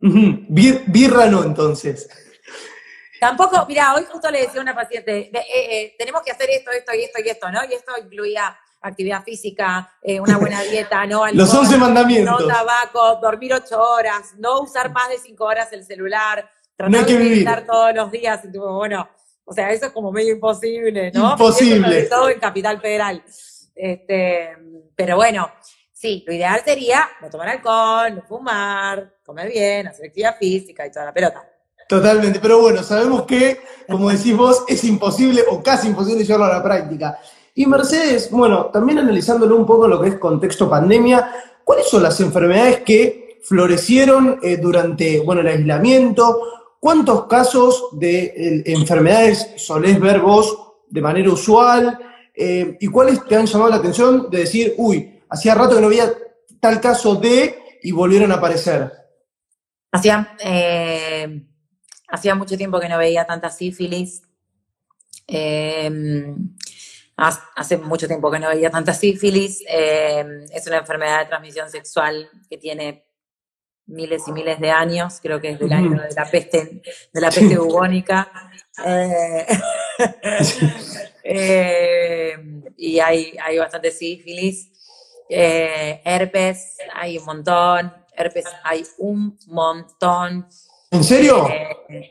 [0.00, 2.08] Birra no, entonces.
[3.20, 6.70] Tampoco, mira, hoy justo le decía a una paciente, eh, eh, tenemos que hacer esto,
[6.70, 7.64] esto y esto y esto, ¿no?
[7.64, 12.40] Y esto incluía actividad física, eh, una buena dieta, no alcohol, Los 11 mandamientos.
[12.40, 17.18] No tabaco, dormir ocho horas, no usar más de cinco horas el celular, tratar de
[17.18, 19.08] meditar todos los días y tipo, bueno,
[19.44, 21.32] o sea, eso es como medio imposible, ¿no?
[21.32, 21.86] Imposible.
[21.86, 23.22] Sobre todo en Capital Federal.
[23.74, 24.56] Este,
[24.94, 25.50] pero bueno,
[25.92, 30.92] sí, lo ideal sería no tomar alcohol, no fumar, comer bien, hacer actividad física y
[30.92, 31.48] toda la pelota.
[31.88, 36.58] Totalmente, pero bueno, sabemos que, como decís vos, es imposible o casi imposible llevarlo a
[36.58, 37.18] la práctica.
[37.54, 41.30] Y Mercedes, bueno, también analizándolo un poco lo que es contexto pandemia,
[41.62, 46.76] ¿cuáles son las enfermedades que florecieron eh, durante bueno, el aislamiento?
[46.80, 50.58] ¿Cuántos casos de enfermedades solés ver vos
[50.88, 51.98] de manera usual?
[52.34, 55.86] Eh, ¿Y cuáles te han llamado la atención de decir, uy, hacía rato que no
[55.86, 56.12] había
[56.60, 58.90] tal caso de y volvieron a aparecer?
[59.92, 61.46] Hacía, eh,
[62.08, 64.22] hacía mucho tiempo que no veía tanta sífilis.
[65.26, 66.56] Em,
[67.16, 69.62] hace mucho tiempo que no veía tanta sífilis.
[69.68, 73.04] Em, es una enfermedad de transmisión sexual que tiene
[73.86, 77.30] miles y miles de años, creo que es del año de la peste, de la
[77.30, 78.30] peste bubónica.
[78.84, 79.46] Eh,
[81.24, 82.36] eh,
[82.76, 84.70] y hay, hay bastante sífilis.
[85.28, 87.92] Eh, herpes, hay un montón.
[88.14, 90.46] Herpes, hay un montón.
[90.90, 91.48] ¿En serio?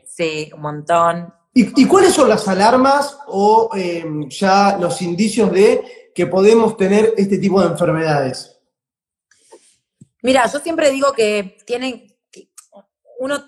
[0.04, 1.32] sí, un montón.
[1.56, 7.38] ¿Y, cuáles son las alarmas o em, ya los indicios de que podemos tener este
[7.38, 8.58] tipo de enfermedades?
[10.22, 12.12] Mira, yo siempre digo que tienen,
[13.20, 13.44] uno,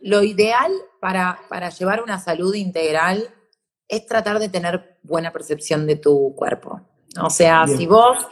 [0.00, 3.35] lo ideal para, para llevar una salud integral
[3.88, 6.80] es tratar de tener buena percepción de tu cuerpo.
[7.22, 8.26] O sea, si vos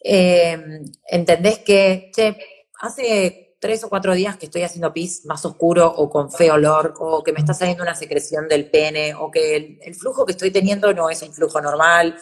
[0.00, 2.36] em, entendés que, che,
[2.80, 6.94] hace tres o cuatro días que estoy haciendo pis más oscuro o con feo olor,
[6.98, 10.50] o que me está saliendo una secreción del pene, o que el, flujo que estoy
[10.50, 12.18] teniendo no es un flujo normal,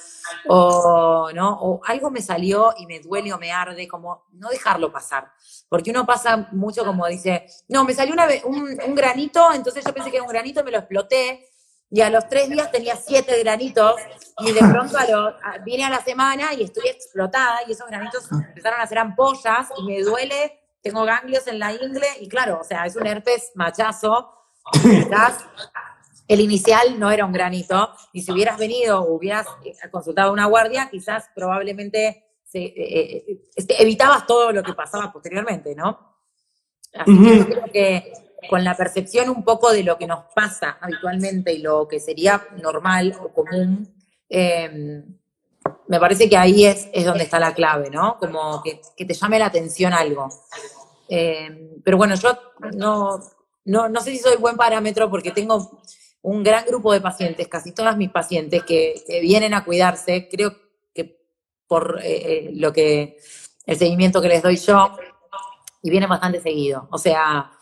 [0.48, 1.58] o, ¿no?
[1.62, 5.32] o algo me salió y me duele o me arde, como no dejarlo pasar.
[5.70, 9.94] Porque uno pasa mucho como dice, no, me salió una, un, un granito, entonces yo
[9.94, 11.49] pensé que era un granito, me lo exploté,
[11.90, 13.96] y a los tres días tenía siete granitos
[14.38, 18.80] y de pronto a vine a la semana y estoy explotada y esos granitos empezaron
[18.80, 22.86] a hacer ampollas y me duele tengo ganglios en la ingle y claro, o sea,
[22.86, 24.32] es un herpes machazo.
[24.72, 25.44] Quizás
[26.28, 30.32] el inicial no era un granito y si hubieras venido o hubieras eh, consultado a
[30.32, 36.16] una guardia, quizás probablemente eh, eh, este, evitabas todo lo que pasaba posteriormente, ¿no?
[36.94, 38.12] Así que yo creo que
[38.48, 42.46] con la percepción un poco de lo que nos pasa habitualmente y lo que sería
[42.62, 43.92] normal o común,
[44.28, 45.04] em,
[45.88, 48.18] me parece que ahí es, es donde está la clave, ¿no?
[48.18, 50.28] Como que, te llame la atención algo.
[51.08, 52.38] Eh, pero bueno, yo
[52.74, 53.20] no,
[53.64, 55.82] no, sé si soy buen parámetro porque tengo
[56.22, 60.56] un gran grupo de pacientes, casi todas mis pacientes que, vienen a cuidarse, creo
[60.94, 61.18] que
[61.66, 63.18] por eh, eh, lo que,
[63.66, 64.96] el seguimiento que les doy yo,
[65.82, 66.88] y vienen bastante seguido.
[66.90, 67.52] O sea,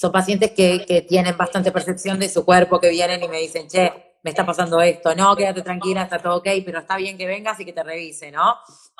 [0.00, 3.68] son pacientes que, que tienen bastante percepción de su cuerpo, que vienen y me dicen,
[3.68, 7.26] che, me está pasando esto, no, quédate tranquila, está todo ok, pero está bien que
[7.26, 8.54] vengas y que te revise, ¿no?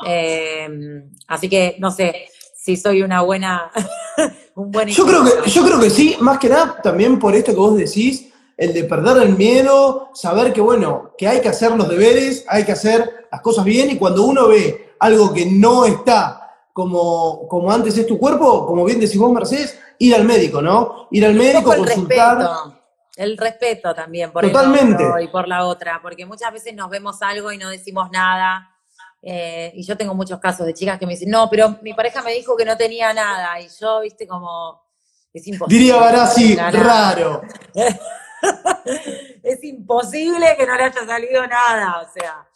[0.04, 3.70] Em, así que, no sé, si soy una buena,
[4.56, 7.52] un buen yo creo, que, yo creo que sí, más que nada también por esto
[7.52, 11.72] que vos decís, el de perder el miedo, saber que, bueno, que hay que hacer
[11.72, 15.86] los deberes, hay que hacer las cosas bien y cuando uno ve algo que no
[15.86, 16.36] está
[16.74, 21.06] como, como antes es tu cuerpo, como bien decís vos, Mercedes, ir al médico, ¿no?
[21.10, 22.38] Ir al médico, consultar
[23.16, 25.04] el respeto también por Totalmente.
[25.22, 28.74] y por la otra, porque muchas veces nos vemos algo y no decimos nada.
[29.22, 32.22] Eh, y yo tengo muchos casos de chicas que me dicen, no, pero mi pareja
[32.22, 33.60] me dijo que no tenía nada.
[33.60, 34.82] Y yo, viste, como,
[35.34, 35.78] es imposible.
[35.78, 37.42] Diría Barassi, raro.
[39.42, 42.48] es imposible que no le haya salido nada, o sea.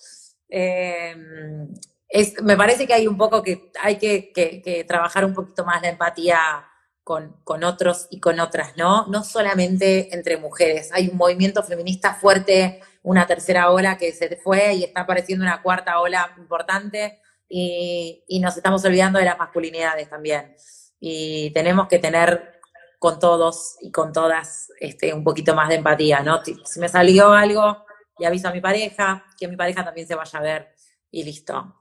[0.48, 1.74] Em,
[2.08, 5.82] es, me parece que hay un poco que hay que, que trabajar un poquito más
[5.82, 6.64] la empatía
[7.04, 9.06] con, con, otros y con otras, ¿no?
[9.06, 10.90] No solamente entre mujeres.
[10.92, 15.62] Hay un movimiento feminista fuerte, una tercera ola que se fue y está apareciendo una
[15.62, 20.56] cuarta ola importante y, y nos estamos olvidando de las masculinidades también.
[20.98, 22.60] Y tenemos que tener
[22.98, 26.40] con todos y con todas este, un poquito más de empatía, ¿no?
[26.42, 27.84] Si me salió algo,
[28.18, 30.74] y aviso a mi pareja, que mi pareja también se vaya a ver
[31.10, 31.80] y listo.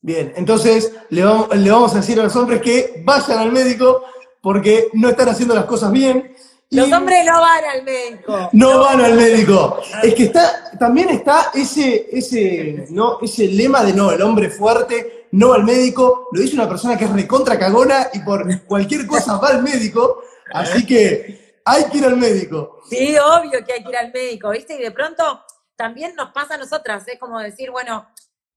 [0.00, 4.04] Bien, entonces le vamos, le vamos a decir a los hombres que vayan al médico
[4.44, 6.36] porque no están haciendo las cosas bien.
[6.68, 8.50] Los hombres no van al médico.
[8.52, 9.80] No, van al médico.
[10.02, 13.20] Es que está, también está ese, ese, ¿no?
[13.22, 16.28] ese lema de no, el hombre fuerte, no al médico.
[16.30, 20.22] Lo dice una persona que es recontra cagona y por cualquier cosa va al médico.
[20.52, 22.82] Así que hay que ir al médico.
[22.86, 24.74] Sí, obvio que hay que ir al médico, ¿viste?
[24.74, 25.42] Y de pronto
[25.74, 28.06] también nos pasa a nosotras, es como decir, bueno,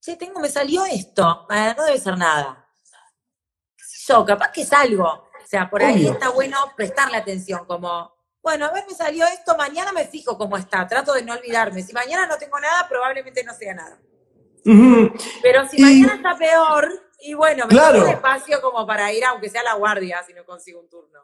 [0.01, 2.65] che, tengo, me salió esto, ah, no debe ser nada.
[4.05, 8.11] Yo, capaz que es algo, o sea, por ahí está bueno prestarle atención, como,
[8.43, 11.81] bueno, a ver, me salió esto, mañana me fijo cómo está, trato de no olvidarme.
[11.83, 13.97] Si mañana no tengo nada, probablemente no sea nada.
[15.41, 16.89] Pero si mañana está peor,
[17.21, 18.03] y bueno, me claro.
[18.03, 21.21] un espacio como para ir, aunque sea a la guardia, si no consigo un turno.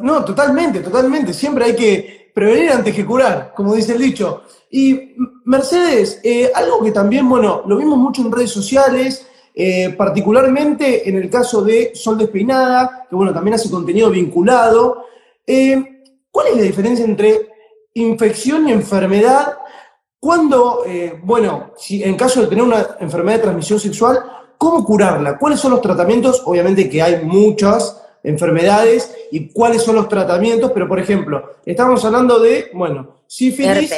[0.00, 1.34] No, totalmente, totalmente.
[1.34, 4.44] Siempre hay que prevenir antes que curar, como dice el dicho.
[4.70, 9.27] Y Mercedes, eh, algo que también, bueno, lo vimos mucho en redes sociales,
[9.60, 15.06] eh, particularmente en el caso de Sol Despeinada, que bueno, también hace contenido vinculado.
[15.44, 17.48] Eh, ¿Cuál es la diferencia entre
[17.94, 19.58] infección y enfermedad?
[20.20, 20.84] Cuando,
[21.22, 24.20] bueno, si en caso de tener una enfermedad de transmisión sexual,
[24.56, 25.38] ¿cómo curarla?
[25.38, 26.42] ¿Cuáles son los tratamientos?
[26.44, 32.38] Obviamente que hay muchas enfermedades y cuáles son los tratamientos, pero por ejemplo, estamos hablando
[32.38, 33.92] de, bueno, sífilis.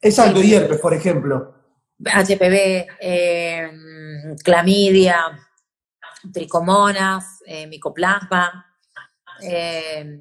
[0.00, 1.54] Exacto, y herpes, por ejemplo.
[1.98, 3.68] HPV, eh,
[4.42, 5.38] clamidia,
[6.32, 8.66] tricomonas, eh, micoplasma.
[9.42, 10.20] Eh,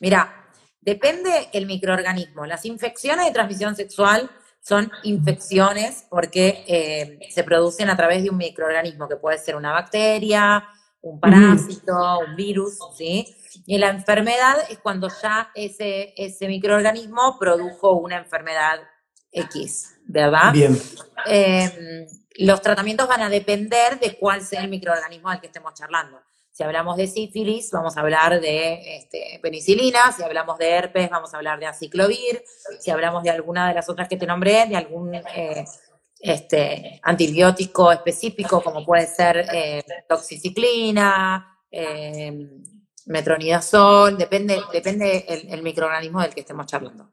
[0.00, 2.46] mira, depende el microorganismo.
[2.46, 9.08] Las infecciones de transmisión sexual son infecciones porque se producen a través de un microorganismo
[9.08, 10.66] que puede ser una bacteria,
[11.02, 13.26] un parásito, un virus, ¿sí?
[13.64, 18.80] Y la enfermedad es cuando ya ese, ese microorganismo produjo una enfermedad
[19.30, 20.52] X, ¿verdad?
[20.52, 20.76] Bien.
[21.26, 22.06] Em,
[22.38, 26.20] los tratamientos van a depender de cuál sea el microorganismo al que estemos charlando.
[26.56, 30.10] Si hablamos de sífilis, vamos a hablar de este, penicilina.
[30.12, 32.42] Si hablamos de herpes, vamos a hablar de aciclovir.
[32.80, 35.66] Si hablamos de alguna de las otras que te nombré, de algún eh,
[36.18, 42.48] este, antibiótico específico, como puede ser eh, toxiciclina, eh,
[43.04, 47.12] metronidazol, depende, depende el, microorganismo del que estemos charlando.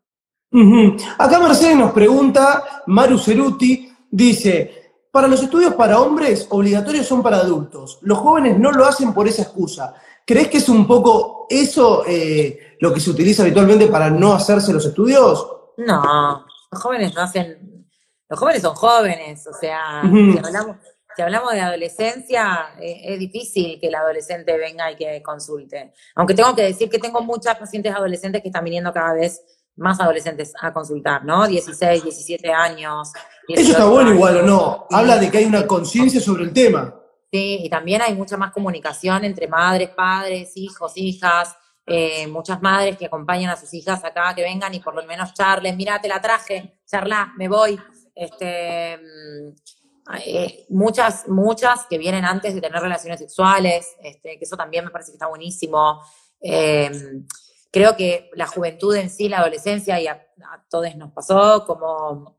[1.17, 4.82] Acá Mercedes nos pregunta, Maru Ceruti, dice,
[5.13, 7.99] para los estudios para hombres, obligatorios son para adultos.
[8.02, 9.93] Los jóvenes no lo hacen por esa excusa.
[10.26, 14.73] ¿Crees que es un poco eso eh, lo que se utiliza habitualmente para no hacerse
[14.73, 15.47] los estudios?
[15.78, 17.73] No, los jóvenes no hacen
[18.34, 23.93] los jóvenes son jóvenes, o sea, si, hablamos, de adolescencia, eh, es difícil que el
[23.93, 25.93] adolescente venga y que consulte.
[26.15, 29.39] Aunque tengo que decir que tengo muchas pacientes adolescentes que están viniendo cada vez
[29.76, 31.45] más adolescentes a consultar, ¿no?
[31.45, 33.13] 16, 17 años.
[33.47, 34.88] Eso está bueno igual, ¿o no?
[34.89, 36.95] Habla de que hay una conciencia sobre el tema.
[37.32, 42.97] Sí, y también hay mucha más comunicación entre madres, padres, hijos, hijas, eh, muchas madres
[42.97, 46.08] que acompañan a sus hijas acá, que vengan y por lo menos charlen, mira, te
[46.08, 47.77] la traje, charla, me voy.
[48.15, 49.53] Este, mm,
[50.25, 54.91] eh, muchas, muchas que vienen antes de tener relaciones sexuales, este, que eso también me
[54.91, 56.01] parece que está buenísimo.
[56.39, 57.25] Em,
[57.71, 60.25] creo que la juventud en sí, la adolescencia, y a,
[60.69, 62.38] todos nos pasó, como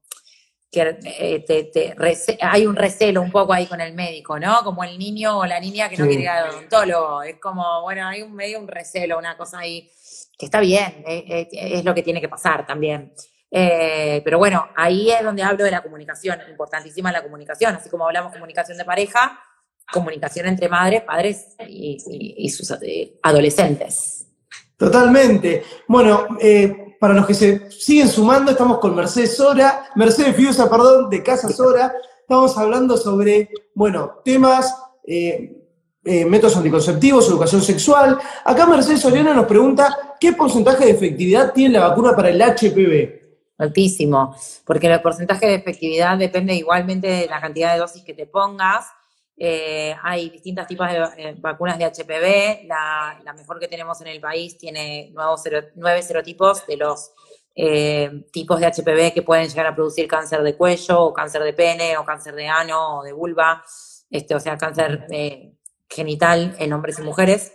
[0.75, 4.63] que eh, hay un recelo un poco ahí con el médico, ¿no?
[4.65, 7.23] Como el niño o la niña que no quiere ir al odontólogo.
[7.23, 9.91] Es como, bueno, hay un medio un recelo, una cosa ahí
[10.37, 13.13] que está bien, eh, es lo que tiene que pasar también.
[13.57, 18.05] Eh, pero bueno, ahí es donde hablo de la comunicación, importantísima la comunicación, así como
[18.05, 19.39] hablamos comunicación de pareja,
[19.93, 24.27] comunicación entre madres, padres y, sus eh, adolescentes.
[24.77, 25.63] Totalmente.
[25.87, 31.11] Bueno, eh, para los que se siguen sumando, estamos con Mercedes Sora, Mercedes Fiusa, perdón,
[31.11, 31.93] de Casa Sora.
[32.19, 34.75] Estamos hablando sobre, bueno, temas,
[36.03, 38.19] métodos anticonceptivos, educación sexual.
[38.43, 43.23] Acá Mercedes Soriana nos pregunta, ¿qué porcentaje de efectividad tiene la vacuna para el HPV?
[43.59, 48.27] altísimo, porque el porcentaje de efectividad depende igualmente de la cantidad de dosis que te
[48.27, 48.87] pongas.
[49.37, 52.67] Eh, hay distintos tipos de eh, vacunas de HPV.
[52.67, 55.43] La, mejor que tenemos en el país tiene nuevos
[55.75, 57.13] nueve serotipos de los
[57.57, 61.53] eh, tipos de HPV que pueden llegar a producir cáncer de cuello, o cáncer de
[61.53, 63.65] pene, o cáncer de ano, o de vulva,
[64.11, 65.07] este, o sea, cáncer
[65.89, 67.53] genital en hombres y mujeres.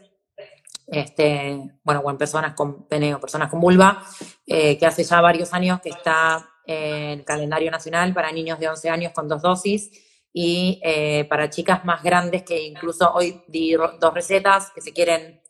[0.92, 4.04] Este, bueno, o en personas con pene o personas con vulva,
[4.46, 8.90] que hace ya varios años que está en el calendario nacional para niños de 11
[8.90, 14.14] años con dos dosis y eh, para chicas más grandes que incluso hoy di dos
[14.14, 15.42] recetas que se quieren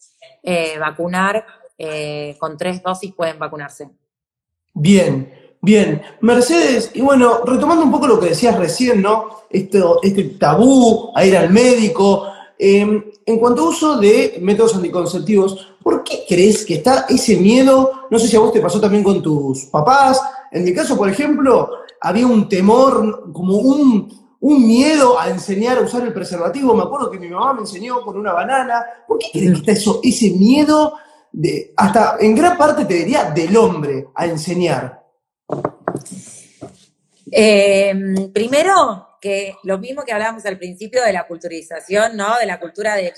[0.44, 1.46] eh, vacunar,
[2.38, 3.90] con tres dosis pueden vacunarse.
[4.74, 6.02] Bien, bien.
[6.20, 9.44] Mercedes, y bueno, retomando un poco lo que decías recién, ¿no?
[9.50, 12.30] Esto, este tabú a ir al médico,
[12.62, 17.90] Em, en cuanto a uso de métodos anticonceptivos, ¿por qué crees que está ese miedo?
[18.12, 20.22] No sé si a vos te pasó también con tus papás.
[20.52, 21.70] En mi caso, por ejemplo,
[22.02, 26.74] había un temor, como un, miedo a enseñar a usar el preservativo.
[26.74, 28.86] Me acuerdo que mi mamá me enseñó con una banana.
[29.08, 30.94] ¿Por qué crees que está eso, ese miedo,
[31.32, 35.04] de, hasta en gran parte te diría, del hombre a enseñar?
[37.32, 42.38] Em, primero, que lo mismo que hablábamos al principio de la culturización, ¿no?
[42.40, 43.14] De la cultura de,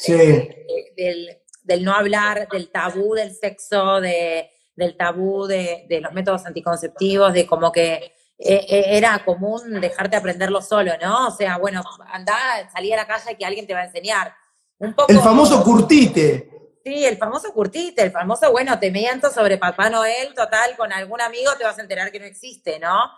[0.97, 7.45] del, no hablar, del tabú del sexo, de del tabú de, los métodos anticonceptivos, de
[7.45, 8.13] como que
[8.43, 11.27] era común dejarte aprenderlo solo, ¿no?
[11.27, 12.35] O sea, bueno, anda,
[12.73, 14.33] salí a la calle que alguien te va a enseñar.
[14.79, 16.49] Un poco, el famoso curtite.
[16.83, 21.21] Sí, el famoso curtite, el famoso, bueno, te miento sobre Papá Noel, total, con algún
[21.21, 23.11] amigo te vas a enterar que no existe, ¿no?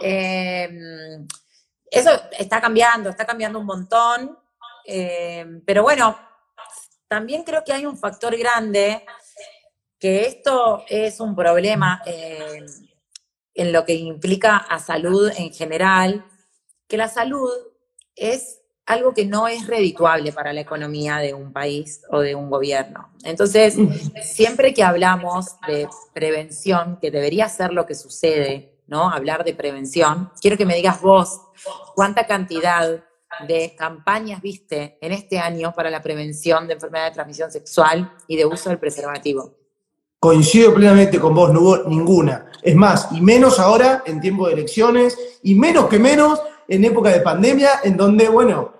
[0.00, 1.26] Em,
[1.90, 4.38] eso está cambiando, está cambiando un montón,
[4.84, 6.16] em, pero bueno,
[7.08, 9.04] también creo que hay un factor grande,
[9.98, 12.64] que esto es un problema em,
[13.58, 16.24] en lo que implica a salud en general,
[16.86, 17.50] que la salud
[18.14, 22.48] es algo que no es redituable para la economía de un país o de un
[22.48, 23.10] gobierno.
[23.24, 23.76] Entonces,
[24.22, 29.10] siempre que hablamos de prevención, que debería ser lo que sucede, ¿no?
[29.10, 31.40] Hablar de prevención, quiero que me digas vos
[31.96, 33.04] cuánta cantidad
[33.46, 38.36] de campañas viste en este año para la prevención de enfermedad de transmisión sexual y
[38.36, 39.54] de uso del preservativo.
[40.20, 42.50] Coincido plenamente con vos, no hubo ninguna.
[42.62, 47.10] Es más, y menos ahora en tiempo de elecciones, y menos que menos en época
[47.10, 48.72] de pandemia, en donde, bueno,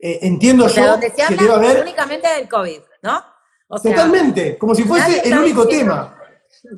[0.00, 1.82] eh, entiendo yo donde se habla que haber...
[1.82, 3.24] únicamente del COVID, ¿no?
[3.68, 6.12] Totalmente, como si fuese el único tema.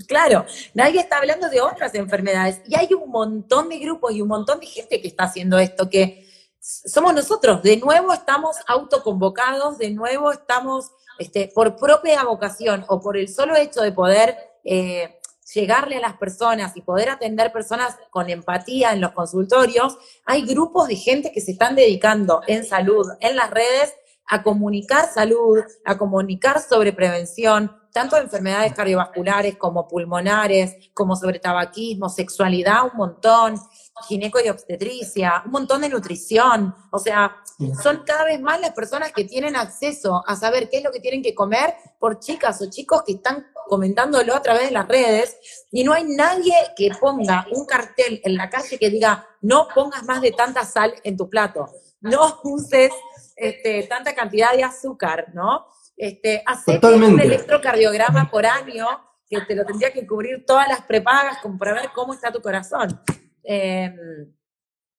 [0.06, 0.44] Claro,
[0.74, 2.60] nadie está hablando de otras enfermedades.
[2.66, 5.88] Y hay un montón de grupos y un montón de gente que está haciendo esto,
[5.88, 6.26] que
[6.60, 7.62] somos nosotros.
[7.62, 13.56] De nuevo estamos autoconvocados, de nuevo estamos este, por propia vocación o por el solo
[13.56, 15.18] hecho de poder eh,
[15.54, 20.88] llegarle a las personas y poder atender personas con empatía en los consultorios, hay grupos
[20.88, 23.94] de gente que se están dedicando en salud, en las redes,
[24.28, 31.38] a comunicar salud, a comunicar sobre prevención, tanto de enfermedades cardiovasculares como pulmonares, como sobre
[31.38, 33.58] tabaquismo, sexualidad, un montón,
[34.07, 36.74] gineco y obstetricia, un montón de nutrición.
[36.90, 37.36] O sea,
[37.82, 41.01] son cada vez más las personas que tienen acceso a saber qué es lo que
[41.01, 45.36] tienen que comer por chicas o chicos que están comentándolo a través de las redes
[45.70, 50.05] y no hay nadie que ponga un cartel en la calle que diga no pongas
[50.05, 51.68] más de tanta sal en tu plato,
[52.01, 52.90] no uses
[53.36, 55.66] este, tanta cantidad de azúcar, ¿no?
[55.96, 58.86] Este, hacer un electrocardiograma por año
[59.28, 63.01] que te lo tendría que cubrir todas las prepagas ver cómo está tu corazón.
[63.43, 64.32] Em,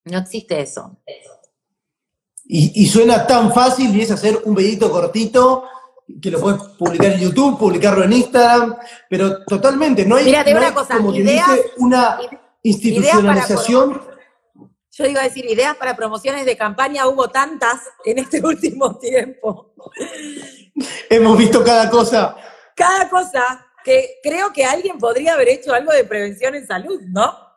[0.06, 0.98] no existe eso.
[2.52, 5.66] Y, suena tan fácil y es hacer un videito cortito
[6.20, 8.76] que lo puedes publicar en YouTube, publicarlo en Instagram,
[9.08, 12.20] pero totalmente, no hay, Mira, una cosa, como ideas, dice, una
[12.64, 14.02] institucionalización.
[14.92, 19.74] Yo iba a decir, ideas para promociones de campaña hubo tantas en este último tiempo.
[21.10, 22.36] Hemos visto cada cosa.
[22.76, 27.49] Cada cosa que creo que alguien podría haber hecho algo de prevención en salud, ¿no?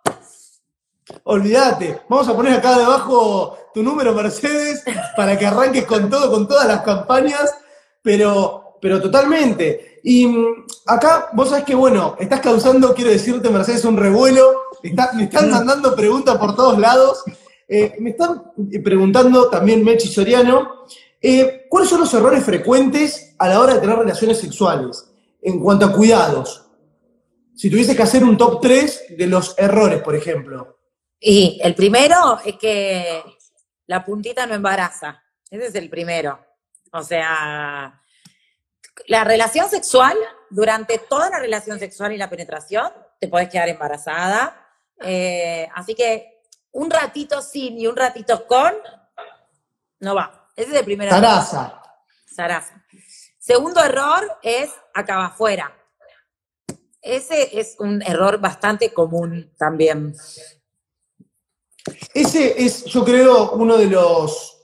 [1.24, 4.82] Olvídate, vamos a poner acá debajo tu número, Mercedes,
[5.16, 7.54] para que arranques con todo, con todas las campañas,
[8.02, 10.00] pero, pero totalmente.
[10.02, 15.24] Y mm, acá, vos sabés que, bueno, estás causando, quiero decirte, Mercedes, un revuelo, me
[15.24, 17.22] están mandando preguntas por todos lados.
[17.68, 18.52] Eh, me están
[18.84, 20.84] preguntando también Mechi Soriano,
[21.20, 25.08] eh, ¿cuáles son los errores frecuentes a la hora de tener relaciones sexuales
[25.40, 26.66] en cuanto a cuidados?
[27.54, 30.71] Si tuviese que hacer un top 3 de los errores, por ejemplo.
[31.24, 33.22] Y el primero es que
[33.86, 35.22] la puntita no embaraza.
[35.48, 36.44] Ese es el primero.
[36.92, 38.02] O sea,
[39.06, 40.16] la relación sexual,
[40.50, 44.66] durante toda la relación sexual y la penetración, te puedes quedar embarazada.
[45.00, 46.42] Eh, así que
[46.72, 48.74] un ratito sin y un ratito con,
[50.00, 50.50] no va.
[50.56, 51.12] Ese es el primero.
[51.12, 51.82] Sarasa.
[52.26, 52.84] Sarasa.
[53.38, 55.72] Segundo error es acaba afuera.
[57.00, 60.16] Ese es un error bastante común también.
[62.14, 64.58] Ese es, yo creo, uno de los,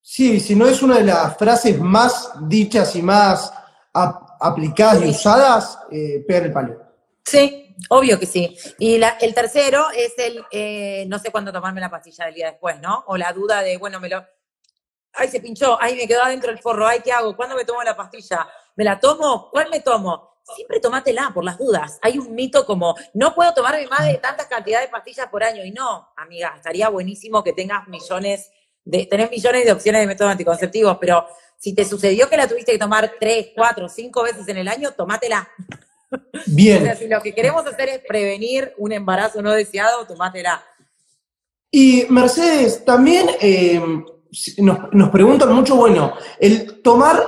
[0.00, 3.52] sí, si no es una de las frases más dichas y más
[3.92, 6.82] aplicadas y usadas, eh, el palo.
[7.24, 8.56] Sí, obvio que sí.
[8.78, 12.80] Y el tercero es el, eh, no sé cuándo tomarme la pastilla del día después,
[12.80, 13.04] ¿no?
[13.08, 14.24] O la duda de, bueno, me lo,
[15.14, 17.36] ay, se pinchó, ay, me quedó adentro el forro, ay, ¿qué hago?
[17.36, 18.46] ¿Cuándo me tomo la pastilla?
[18.76, 19.50] ¿Me la tomo?
[19.50, 20.35] ¿Cuál me tomo?
[20.54, 21.98] Siempre tomátela por las dudas.
[22.02, 25.64] Hay un mito como, no puedo tomarme más de tantas cantidades de pastillas por año.
[25.64, 28.50] Y no, amiga, estaría buenísimo que tengas millones
[28.84, 31.26] de, tenés millones de opciones de métodos anticonceptivos, pero
[31.58, 34.92] si te sucedió que la tuviste que tomar tres, cuatro, cinco veces en el año,
[34.92, 35.48] tomátela.
[36.46, 36.78] Bien.
[36.82, 40.62] o sea, si lo que queremos hacer es prevenir un embarazo no deseado, tomátela.
[41.70, 43.80] Y Mercedes, también eh,
[44.58, 47.20] nos, preguntan mucho, bueno, el tomar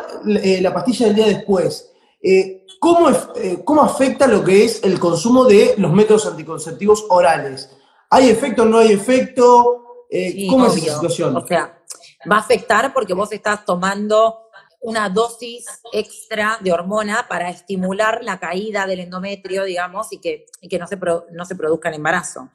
[0.43, 1.91] eh, la pastilla del día después,
[2.23, 7.71] eh, ¿cómo, eh, ¿cómo afecta lo que es el consumo de los métodos anticonceptivos orales?
[8.11, 10.07] ¿Hay efecto o no hay efecto?
[10.11, 11.37] Eh, ¿Cómo es esa situación?
[11.37, 11.83] O sea,
[12.31, 14.49] va a afectar porque vos estás tomando
[14.81, 20.79] una dosis extra de hormona para estimular la caída del endometrio, digamos, y que, que
[20.79, 20.97] no, se
[21.33, 22.49] no se produzca el embarazo.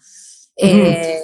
[0.55, 1.22] Eh,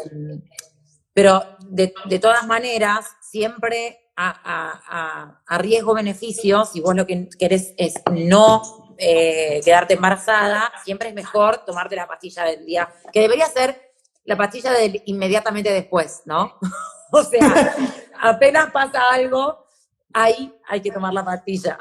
[1.14, 9.62] pero de, todas maneras, siempre a, riesgo-beneficio, si vos lo que querés es no eh,
[9.64, 13.94] quedarte embarazada, siempre es mejor tomarte la pastilla del día, que debería ser
[14.26, 16.58] la pastilla del inmediatamente después, ¿no?
[17.12, 17.76] o sea,
[18.22, 19.66] apenas pasa algo,
[20.14, 21.78] ahí hay que tomar la pastilla.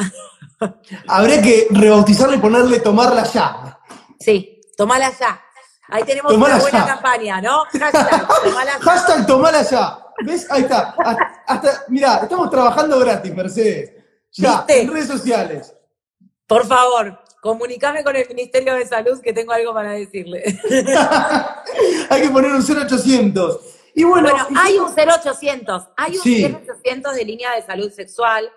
[1.09, 3.79] Habría que rebautizarla y ponerle tomarla ya.
[4.19, 5.41] Sí, tomala ya.
[5.91, 7.65] Ahí tenemos una buena campaña, ¿no?
[7.73, 8.85] Hashtag, tomala ya.
[8.85, 10.08] Hashtag, tomala ya.
[10.25, 10.51] ¿Ves?
[10.51, 10.95] Ahí está.
[11.47, 13.93] Hasta, mirá, estamos trabajando gratis, Mercedes.
[14.33, 15.75] Ya, en redes sociales.
[16.47, 20.43] Por favor, comunicame con el Ministerio de Salud que tengo algo para decirle.
[22.11, 23.61] Hay que poner un 0800.
[23.95, 28.49] Y bueno, hay un 0800, hay un 0800 de línea de salud sexual.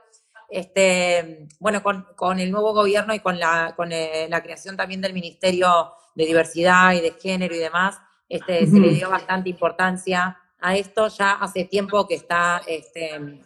[0.47, 5.14] Este, bueno, con, el nuevo gobierno y con, la, con eh, la creación también del
[5.14, 7.97] Ministerio de Diversidad y de Género y demás,
[8.30, 11.07] este, se le dio bastante importancia a esto.
[11.07, 13.41] Ya hace tiempo que está este,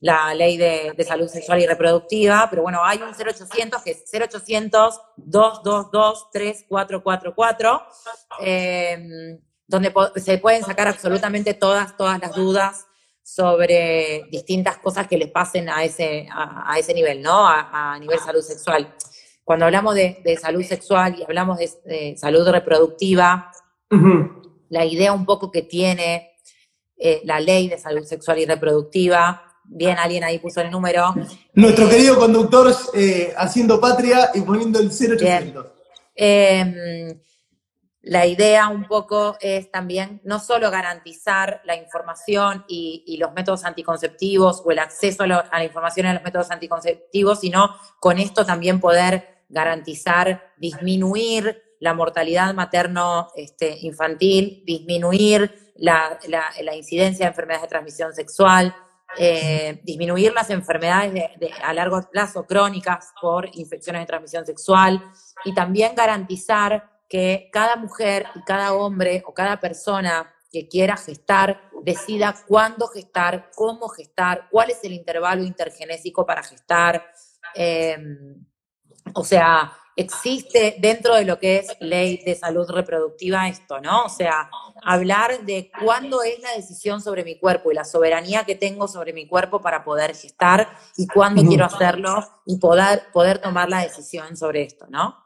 [0.00, 5.00] la ley de, salud sexual y reproductiva, pero bueno, hay un 0800 que es 0800
[5.16, 7.82] 222 3444.
[8.40, 9.38] Eh,
[9.68, 12.86] donde se pueden sacar absolutamente todas, todas las dudas
[13.22, 17.46] sobre distintas cosas que les pasen a ese, a, ese nivel, ¿no?
[17.46, 18.94] A, nivel salud sexual.
[19.44, 23.52] Cuando hablamos de, salud sexual y hablamos de, salud reproductiva,
[24.70, 26.37] la idea un poco que tiene
[26.98, 31.14] eh, la ley de salud sexual y reproductiva, bien alguien ahí puso el número.
[31.54, 35.66] Nuestro querido conductor eh, haciendo patria y poniendo el 0800.
[36.16, 37.14] Eh,
[38.02, 44.62] la idea un poco es también no solo garantizar la información y, los métodos anticonceptivos
[44.64, 48.80] o el acceso a, la información y a los métodos anticonceptivos, sino con esto también
[48.80, 56.18] poder garantizar, disminuir la mortalidad materno-infantil, este, disminuir la,
[56.76, 58.74] incidencia de enfermedades de transmisión sexual,
[59.16, 61.30] eh, disminuir las enfermedades
[61.62, 65.02] a largo plazo crónicas por infecciones de transmisión sexual
[65.44, 71.70] y también garantizar que cada mujer y cada hombre o cada persona que quiera gestar
[71.82, 77.06] decida cuándo gestar, cómo gestar, cuál es el intervalo intergenésico para gestar.
[77.54, 78.44] Em,
[79.14, 84.04] o sea, existe dentro de lo que es ley de salud reproductiva esto, ¿no?
[84.04, 84.48] O sea,
[84.82, 89.12] hablar de cuándo es la decisión sobre mi cuerpo y la soberanía que tengo sobre
[89.12, 94.36] mi cuerpo para poder gestar y cuándo quiero hacerlo y poder, poder tomar la decisión
[94.36, 95.16] sobre esto, ¿no?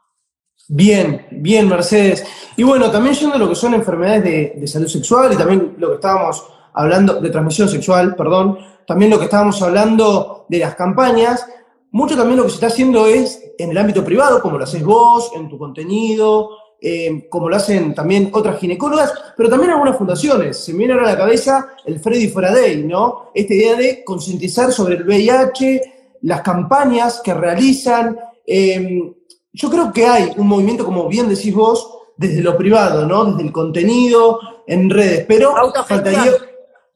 [0.67, 2.25] Bien, bien, Mercedes.
[2.57, 4.23] Y bueno, también yendo a lo que son enfermedades
[4.59, 6.43] de, salud sexual y también lo que estábamos
[6.73, 8.57] hablando, de transmisión sexual, perdón,
[8.87, 11.45] también lo que estábamos hablando de las campañas,
[11.93, 14.83] mucho también lo que se está haciendo es en el ámbito privado, como lo haces
[14.83, 16.49] vos, en tu contenido,
[16.81, 20.57] eh, como lo hacen también otras ginecólogas, pero también algunas fundaciones.
[20.57, 23.29] Se me viene ahora a la cabeza el Freddy Foradey, ¿no?
[23.35, 25.81] Esta idea de concientizar sobre el VIH,
[26.23, 28.17] las campañas que realizan.
[28.45, 29.13] Eh,
[29.51, 33.25] yo creo que hay un movimiento, como bien decís vos, desde lo privado, ¿no?
[33.25, 35.53] Desde el contenido, en redes, pero
[35.87, 36.31] faltaría...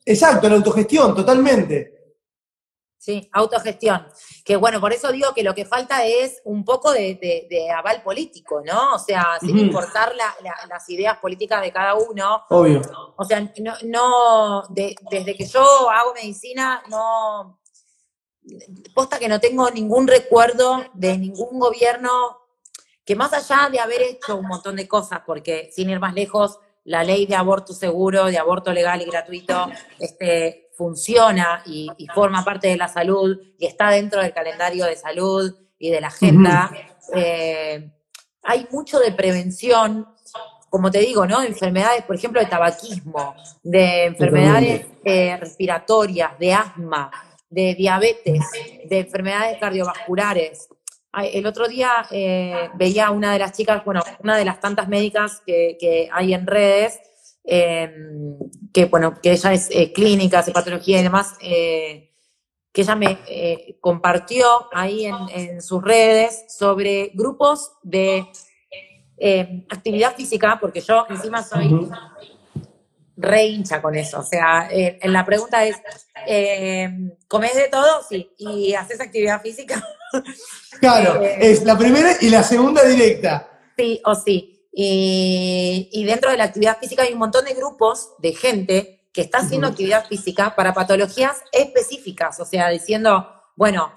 [0.04, 1.97] Exacto, la autogestión, totalmente.
[2.98, 4.08] Sí, autogestión.
[4.44, 8.62] Que bueno, por eso digo que lo que falta es un poco de, aval político,
[8.66, 8.96] ¿no?
[8.96, 12.44] O sea, sin importar las ideas políticas de cada uno.
[12.50, 12.82] Obvio.
[13.16, 13.50] O sea,
[13.86, 17.60] no, desde que yo hago medicina, no,
[18.94, 22.38] posta que no tengo ningún recuerdo de ningún gobierno
[23.06, 26.60] que más allá de haber hecho un montón de cosas, porque sin ir más lejos,
[26.88, 29.70] la ley de aborto seguro, de aborto legal y gratuito,
[30.00, 35.54] este, funciona y, forma parte de la salud y está dentro del calendario de salud
[35.78, 36.72] y de la agenda.
[37.14, 37.92] Eh,
[38.44, 40.08] hay mucho de prevención,
[40.70, 41.42] como te digo, ¿no?
[41.42, 47.12] De enfermedades, por ejemplo, de tabaquismo, de enfermedades eh, respiratorias, de asma,
[47.50, 48.42] de diabetes,
[48.86, 50.70] de enfermedades cardiovasculares
[51.26, 54.88] el otro día eh, veía a una de las chicas, bueno, una de las tantas
[54.88, 57.00] médicas que, hay en redes,
[57.44, 58.38] em,
[58.74, 62.12] que bueno, que ella es eh, clínica, hace patología y demás, eh,
[62.72, 63.18] que ella me
[63.80, 68.28] compartió ahí en, sus redes sobre grupos de
[69.18, 71.90] em, actividad física, porque yo encima soy
[73.18, 74.20] re hincha con eso.
[74.20, 75.76] O sea, en la pregunta es,
[77.28, 78.04] ¿comes de todo?
[78.08, 78.32] Sí.
[78.38, 79.84] ¿Y haces actividad física?
[80.80, 83.50] Claro, eh, es la primera y la segunda directa.
[83.76, 84.54] Sí, o sí.
[84.72, 89.40] Y, dentro de la actividad física hay un montón de grupos de gente que está
[89.40, 93.92] haciendo actividad física para patologías específicas, o sea, diciendo, bueno,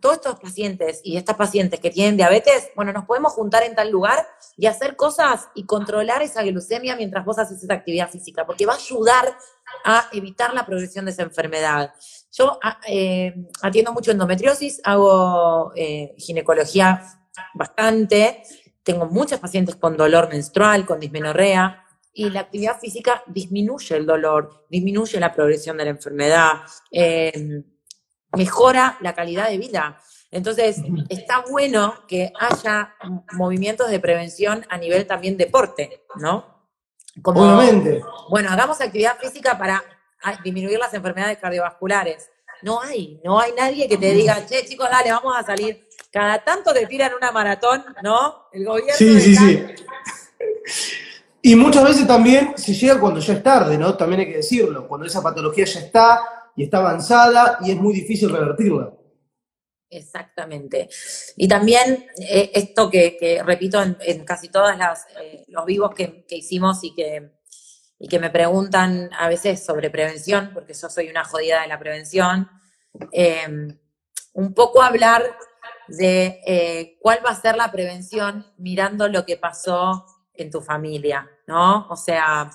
[0.00, 3.90] todos estos pacientes y estas pacientes que tienen diabetes, bueno, nos podemos juntar en tal
[3.90, 4.26] lugar
[4.56, 8.74] y hacer cosas y controlar esa glucemia mientras vos haces esa actividad física, porque va
[8.74, 9.36] a ayudar
[9.84, 11.92] a evitar la progresión de esa enfermedad.
[12.32, 17.02] Yo ah, eh, atiendo mucho endometriosis, hago eh, ginecología
[17.54, 18.42] bastante,
[18.82, 21.82] tengo muchas pacientes con dolor menstrual, con dismenorrea,
[22.12, 26.52] y la actividad física disminuye el dolor, disminuye la progresión de la enfermedad.
[26.90, 27.62] Eh,
[28.32, 30.00] mejora la calidad de vida.
[30.30, 32.94] Entonces, está bueno que haya
[33.32, 36.56] movimientos de prevención a nivel también deporte, ¿no?
[37.22, 38.02] Como, Obviamente.
[38.28, 39.82] Bueno, hagamos actividad física para
[40.44, 42.30] disminuir las enfermedades cardiovasculares.
[42.62, 45.86] No hay, no hay nadie que te diga, che, chicos, dale, vamos a salir.
[46.10, 48.48] Cada tanto te tiran una maratón, ¿no?
[48.52, 48.94] El gobierno.
[48.94, 49.64] Sí, sí, sí.
[51.42, 53.96] Y muchas veces también se llega cuando ya es tarde, ¿no?
[53.96, 57.94] También hay que decirlo, cuando esa patología ya está, y está avanzada y es muy
[57.94, 58.92] difícil revertirla.
[59.88, 60.88] Exactamente.
[61.36, 64.72] Y también eh, esto que, repito en, casi todos
[65.20, 67.30] eh, los vivos que, hicimos y que,
[67.98, 71.78] y que me preguntan a veces sobre prevención, porque yo soy una jodida de la
[71.78, 72.48] prevención,
[73.12, 73.78] em,
[74.32, 75.22] un poco hablar
[75.88, 80.04] de eh, cuál va a ser la prevención mirando lo que pasó
[80.34, 81.86] en tu familia, ¿no?
[81.88, 82.50] O sea,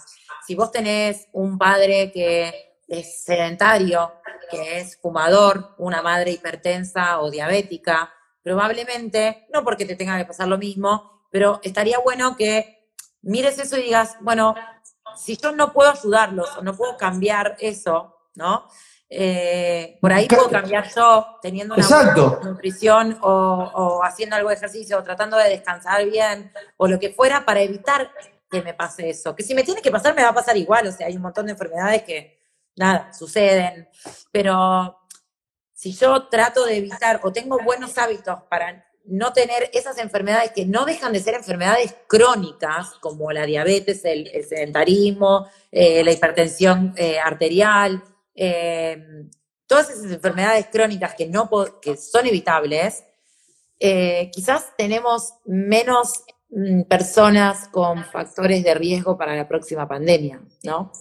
[0.45, 4.11] si vos tenés un padre que es sedentario,
[4.49, 8.11] que es fumador, una madre hipertensa o diabética,
[8.43, 12.89] probablemente, no porque te tenga que pasar lo mismo, pero estaría bueno que
[13.21, 14.55] mires eso y digas, bueno,
[15.15, 18.67] si yo no puedo ayudarlos o no puedo cambiar eso, ¿no?
[19.09, 24.97] Eh, por ahí puedo cambiar yo teniendo una nutrición o, o, haciendo algo de ejercicio
[24.97, 28.09] o tratando de descansar bien o lo que fuera para evitar
[28.49, 29.35] que me pase eso.
[29.35, 30.87] Que si me tiene que pasar, me va a pasar igual.
[30.87, 32.40] O sea, hay un montón de enfermedades que,
[32.75, 33.87] nada, suceden,
[34.31, 34.97] pero
[35.73, 40.65] si yo trato de evitar o tengo buenos hábitos para no tener esas enfermedades que
[40.65, 47.19] no dejan de ser enfermedades crónicas, como la diabetes, el, sedentarismo, eh, la hipertensión eh,
[47.19, 48.03] arterial,
[48.35, 49.27] eh,
[49.65, 51.49] todas esas enfermedades crónicas que, no
[51.81, 53.03] que son evitables,
[54.31, 60.91] quizás tenemos menos mm, personas con factores de riesgo para la próxima pandemia, ¿no?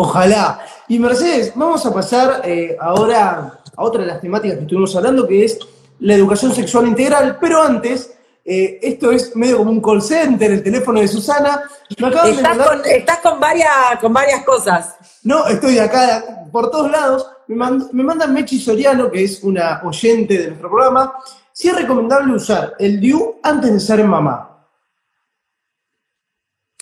[0.00, 0.64] Ojalá.
[0.86, 5.26] Y Mercedes, vamos a pasar eh, ahora a otra de las temáticas que estuvimos hablando,
[5.26, 5.58] que es
[5.98, 7.36] la educación sexual integral.
[7.40, 11.64] Pero antes, eh, esto es medio como un call center, el teléfono de Susana.
[11.88, 13.70] estás, con, varias,
[14.00, 14.94] con varias cosas.
[15.24, 17.26] No, estoy acá por todos lados.
[17.48, 17.56] Me,
[17.92, 21.12] me manda Mechi Soriano, que es una oyente de nuestro programa,
[21.52, 24.64] si es recomendable usar el DIU antes de ser mamá.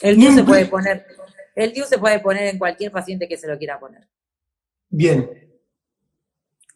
[0.02, 1.16] El DIU se puede poner
[1.56, 4.06] el DIU se puede poner en cualquier paciente que se lo quiera poner.
[4.88, 5.28] Bien.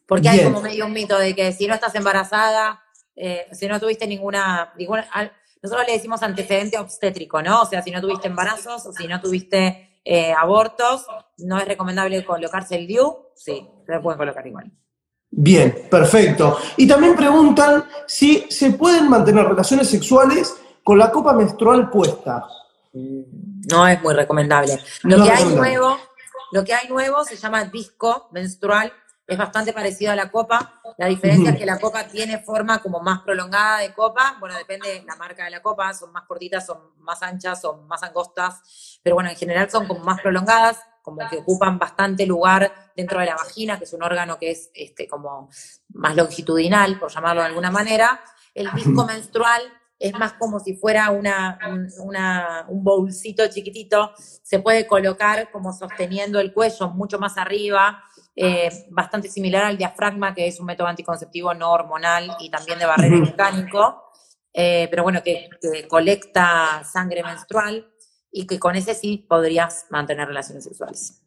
[0.05, 2.81] Porque hay como medio un mito de que si no estás embarazada,
[3.15, 4.73] eh, si no tuviste ninguna,
[5.61, 7.61] nosotros le decimos antecedente obstétrico, ¿no?
[7.61, 11.05] O sea, si no tuviste embarazos o si no tuviste eh, abortos,
[11.37, 14.71] no es recomendable colocarse el DIU, sí, se lo pueden colocar igual.
[15.29, 16.57] Bien, perfecto.
[16.75, 20.53] Y también preguntan si se pueden mantener relaciones sexuales
[20.83, 22.45] con la copa menstrual puesta.
[22.93, 24.79] No es muy recomendable.
[25.03, 25.97] Lo que hay nuevo,
[26.51, 28.91] lo que hay nuevo se llama disco menstrual,
[29.31, 30.81] es bastante parecido a la copa.
[30.97, 34.35] La diferencia es que la copa tiene forma como más prolongada de copa.
[34.39, 37.87] Bueno, depende de la marca de la copa, son más cortitas, son más anchas, son
[37.87, 42.91] más angostas, pero bueno, en general son como más prolongadas, como que ocupan bastante lugar
[42.95, 45.49] dentro de la vagina, que es un órgano que es este, como
[45.93, 48.21] más longitudinal, por llamarlo de alguna manera.
[48.53, 49.61] El disco menstrual
[50.01, 51.59] es más como si fuera una,
[52.67, 58.03] un bolsito chiquitito, se puede colocar como sosteniendo el cuello mucho más arriba,
[58.35, 62.85] eh, bastante similar al diafragma, que es un método anticonceptivo no hormonal y también de
[62.87, 64.11] barrera mecánico,
[64.51, 65.49] eh, pero bueno, que,
[65.87, 67.87] colecta sangre menstrual
[68.31, 71.21] y que con ese sí podrías mantener relaciones sexuales.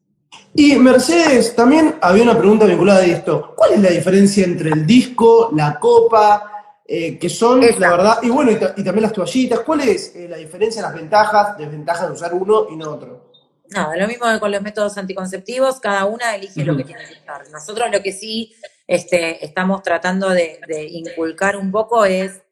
[0.52, 3.54] Y Mercedes, también había una pregunta vinculada a esto.
[3.54, 6.53] ¿Cuál es la diferencia entre el disco, la copa,
[6.86, 9.60] eh, que son, la verdad, y bueno, y, también las toallitas.
[9.60, 13.32] ¿Cuál es eh, la diferencia, las ventajas, desventajas de usar uno y no otro?
[13.70, 17.22] No, lo mismo que con los métodos anticonceptivos, cada una elige lo que tiene que
[17.22, 17.48] usar.
[17.48, 18.54] Nosotros lo que sí
[18.86, 20.60] este, estamos tratando de,
[20.90, 22.42] inculcar un poco es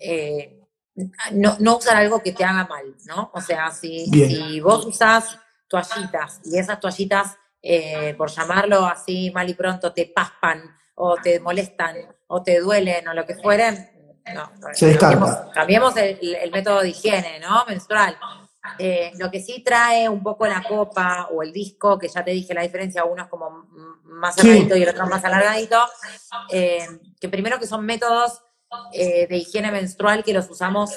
[0.00, 0.60] eh,
[1.30, 3.30] no, usar algo que te haga mal, ¿no?
[3.32, 7.36] O sea, si, si vos usás toallitas y esas toallitas,
[8.16, 11.96] por llamarlo así mal y pronto, te paspan o te molestan
[12.26, 13.90] o te duelen o lo que fuere,
[14.34, 14.50] no.
[14.74, 15.50] Se descarta.
[15.52, 17.64] Cambiemos, el, método de higiene, ¿no?
[17.66, 18.16] Menstrual.
[18.78, 22.32] Eh, lo que sí trae un poco la copa o el disco, que ya te
[22.32, 23.66] dije la diferencia, uno es como
[24.04, 25.78] más cerradito y el otro más alargadito,
[26.50, 26.86] eh,
[27.20, 28.42] que primero que son métodos
[28.92, 30.90] eh, de higiene menstrual que los usamos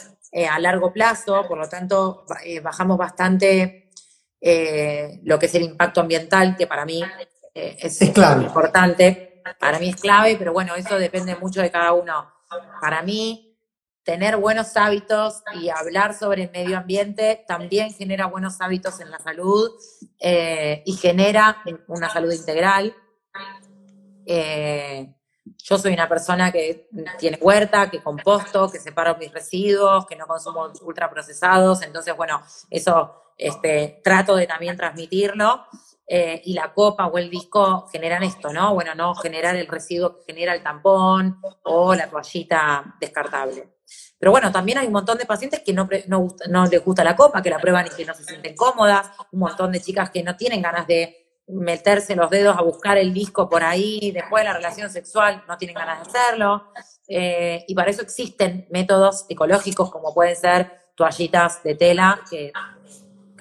[0.50, 2.26] a largo plazo, por lo tanto
[2.64, 3.90] bajamos bastante
[5.24, 7.04] lo que es el impacto ambiental, que para mí
[7.54, 12.32] es, es importante, para mí es clave, pero bueno, eso depende mucho de cada uno.
[12.80, 13.52] Para mí,
[14.04, 19.20] tener buenos hábitos y hablar sobre el medio ambiente también genera buenos hábitos en la
[19.20, 19.72] salud
[20.20, 22.96] eh, y genera una salud integral.
[24.26, 25.14] Eh,
[25.64, 26.90] yo soy una persona que
[27.20, 33.34] tiene huerta, que composto, que separo mis residuos, que no consumo ultraprocesados, entonces, bueno, eso
[33.38, 35.66] este, trato de también transmitirlo.
[36.08, 38.74] Eh, y la copa o el disco generan esto, ¿no?
[38.74, 43.78] Bueno, no generar el residuo que genera el tampón o la toallita descartable.
[44.20, 47.42] Pero bueno, también hay un montón de pacientes que no, no, les gusta la copa,
[47.42, 50.36] que la prueban y que no se sienten cómodas, un montón de chicas que no
[50.36, 54.54] tienen ganas de meterse los dedos a buscar el disco por ahí, después de la
[54.54, 56.72] relación sexual no tienen ganas de hacerlo.
[57.08, 62.52] Eh, y para eso existen métodos ecológicos como pueden ser toallitas de tela, que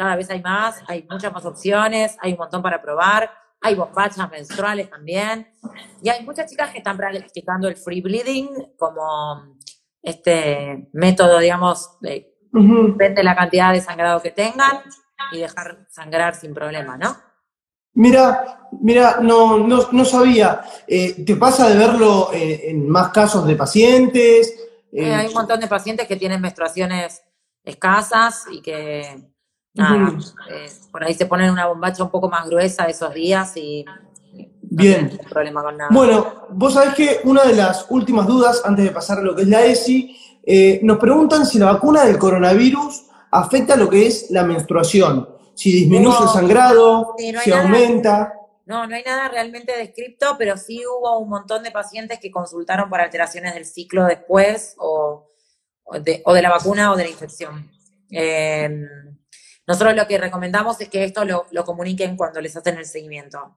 [0.00, 3.30] cada vez hay más, hay muchas más opciones, hay un montón para probar,
[3.60, 5.52] hay bombachas menstruales también.
[6.02, 8.48] Y hay muchas chicas que están practicando el free bleeding
[8.78, 9.58] como
[10.02, 14.80] este método, digamos, de, depende la cantidad de sangrado que tengan
[15.32, 17.14] y dejar sangrar sin problema, ¿no?
[17.92, 20.62] Mira, mira, no, no, sabía.
[20.86, 24.58] Eh, ¿Te pasa de verlo en más casos de pacientes?
[24.92, 27.22] Eh, hay un montón de pacientes que tienen menstruaciones
[27.62, 29.29] escasas y que
[29.74, 33.84] eh, por ahí se ponen una bombacha un poco más gruesa esos días y
[34.62, 35.18] Bien.
[35.28, 35.90] problema con nada.
[35.92, 39.42] Bueno, vos sabés que una de las últimas dudas, antes de pasar a lo que
[39.42, 44.30] es la ESI, eh, nos preguntan si la vacuna del coronavirus afecta lo que es
[44.30, 48.32] la menstruación, si disminuye el sangrado, si aumenta.
[48.66, 52.88] No, no hay nada realmente descripto, pero sí hubo un montón de pacientes que consultaron
[52.88, 55.26] por alteraciones del ciclo después o,
[56.04, 57.68] de, la vacuna o de la infección.
[58.10, 58.86] Em,
[59.70, 63.56] nosotros lo que recomendamos es que esto lo, lo comuniquen cuando les hacen el seguimiento.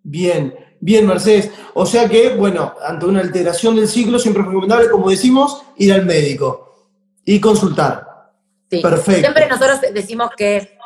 [0.00, 1.50] Bien, bien, Mercedes.
[1.74, 5.92] O sea que, bueno, ante una alteración del ciclo, siempre es recomendable, como decimos, ir
[5.92, 6.92] al médico
[7.24, 8.30] y consultar.
[8.70, 8.80] Sí.
[8.80, 9.22] Perfecto.
[9.22, 10.78] Siempre nosotros decimos que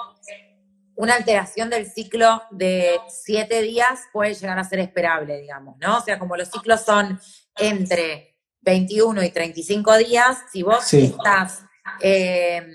[0.95, 5.99] una alteración del ciclo de siete días puede llegar a ser esperable, digamos, ¿no?
[5.99, 7.21] O sea, como los ciclos son
[7.55, 11.65] entre 21 y 35 días, si vos estás
[12.01, 12.67] eh,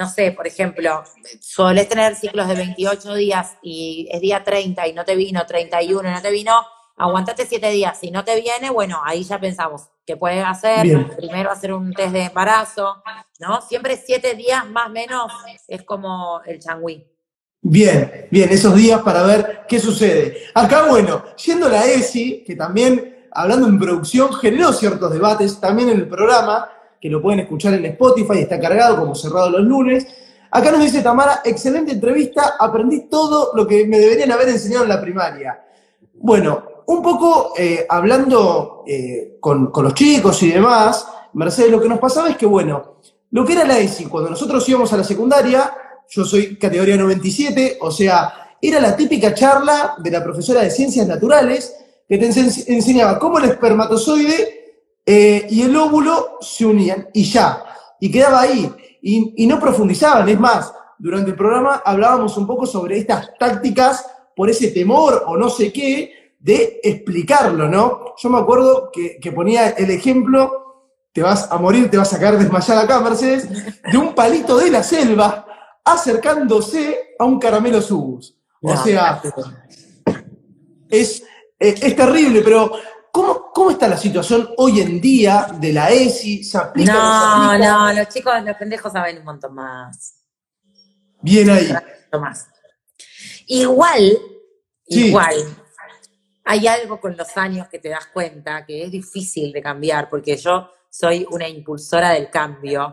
[0.00, 1.04] no sé, por ejemplo,
[1.40, 6.08] sueles tener ciclos de 28 días y es día 30 y no te vino, 31
[6.08, 6.54] y no te vino,
[6.96, 7.98] aguantate 7 días.
[8.00, 10.86] Si no te viene, bueno, ahí ya pensamos que puedes hacer.
[11.18, 13.02] Primero hacer un test de embarazo,
[13.40, 13.60] ¿no?
[13.60, 15.30] Siempre 7 días más o menos
[15.68, 17.06] es como el changüí.
[17.60, 20.44] Bien, bien, esos días para ver qué sucede.
[20.54, 25.90] Acá, bueno, yendo a la ESI, que también, hablando en producción, generó ciertos debates también
[25.90, 26.70] en el programa,
[27.00, 30.06] que lo pueden escuchar en Spotify, está cargado como cerrado los lunes.
[30.50, 34.90] Acá nos dice Tamara, excelente entrevista, aprendí todo lo que me deberían haber enseñado en
[34.90, 35.64] la primaria.
[36.14, 41.98] Bueno, un poco eh, hablando eh, con, los chicos y demás, Mercedes, lo que nos
[41.98, 42.96] pasaba es que, bueno,
[43.30, 45.72] lo que era la ESI, cuando nosotros íbamos a la secundaria,
[46.08, 51.06] yo soy categoría 97, o sea, era la típica charla de la profesora de ciencias
[51.06, 51.74] naturales
[52.06, 54.59] que te enseñaba cómo el espermatozoide
[55.04, 57.64] eh, y el óvulo se unían y ya,
[57.98, 58.70] y quedaba ahí,
[59.02, 64.50] y, no profundizaban, es más, durante el programa hablábamos un poco sobre estas tácticas por
[64.50, 68.14] ese temor o no sé qué, de explicarlo, ¿no?
[68.16, 72.38] Yo me acuerdo que, ponía el ejemplo, te vas a morir, te vas a caer
[72.38, 73.48] desmayada acá, Mercedes,
[73.90, 75.46] de un palito de la selva
[75.84, 78.36] acercándose a un caramelo subus.
[78.62, 79.22] O sea,
[80.88, 81.22] es,
[81.58, 82.72] es terrible, pero
[83.12, 86.44] ¿Cómo, está la situación hoy en día de la ESI?
[86.44, 86.92] ¿Se aplica?
[86.92, 90.14] No, no, los chicos, los pendejos saben un montón más.
[91.20, 91.72] Bien ahí.
[92.12, 92.48] Más.
[93.46, 94.18] Igual,
[94.86, 95.34] igual,
[96.44, 100.36] hay algo con los años que te das cuenta que es difícil de cambiar, porque
[100.36, 102.90] yo soy una impulsora del cambio,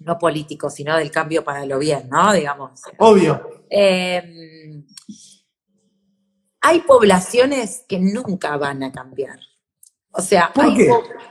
[0.00, 2.32] no político, sino del cambio para lo bien, ¿no?
[2.32, 2.82] Digamos.
[2.98, 3.64] Obvio.
[3.70, 4.82] Eh,
[6.60, 9.38] hay poblaciones que nunca van a cambiar.
[10.10, 10.52] O sea,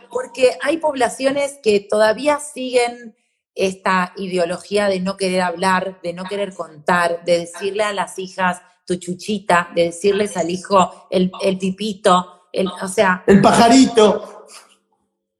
[0.10, 3.16] porque hay poblaciones que todavía siguen
[3.56, 8.62] esta ideología de no querer hablar, de no querer contar, de decirle a las hijas
[8.86, 13.24] tu chuchita, de decirles al hijo el, pipito, el, o sea...
[13.28, 14.46] El pajarito.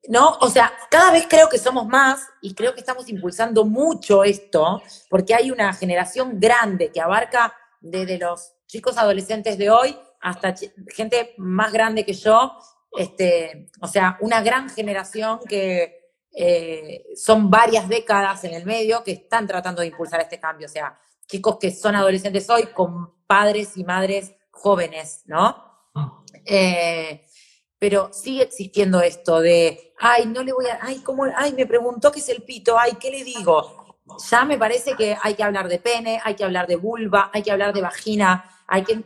[0.10, 0.38] ¿no?
[0.42, 4.82] O sea, cada vez creo que somos más y creo que estamos impulsando mucho esto,
[5.10, 10.54] porque hay una generación grande que abarca desde los chicos adolescentes de hoy hasta
[10.94, 12.58] gente más grande que yo,
[12.98, 19.12] este, o sea, una gran generación que eh, son varias décadas en el medio que
[19.14, 23.78] están tratando de impulsar este cambio, o sea, chicos que son adolescentes hoy con padres
[23.78, 25.64] y madres jóvenes, ¿no?
[26.46, 27.26] Eh,
[27.80, 31.26] pero sigue existiendo esto de, ay, no le voy a, ay, ¿cómo?
[31.36, 33.87] Ay, me preguntó qué es el pito, ay, ¿qué le digo?
[34.30, 37.44] Ya me parece que hay que hablar de pene, hay que hablar de vulva, hay
[37.44, 39.04] que hablar de vagina, hay que,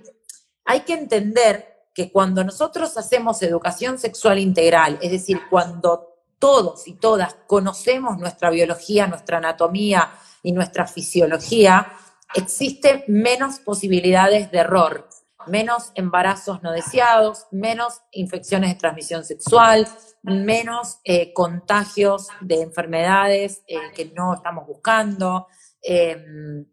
[0.66, 6.94] hay que entender que cuando nosotros hacemos educación sexual integral, es decir, cuando todos y
[6.94, 11.94] todas conocemos nuestra biología, nuestra anatomía y nuestra fisiología,
[12.34, 15.08] existen menos posibilidades de error
[15.48, 19.88] menos embarazos no deseados, menos infecciones de transmisión sexual,
[20.24, 25.48] menos eh, contagios de enfermedades eh, que no estamos buscando.
[25.82, 26.66] Em,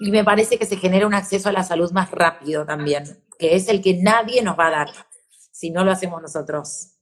[0.00, 3.54] y me parece que se genera un acceso a la salud más rápido también, que
[3.54, 4.88] es el que nadie nos va a dar
[5.52, 6.94] si no lo hacemos nosotros.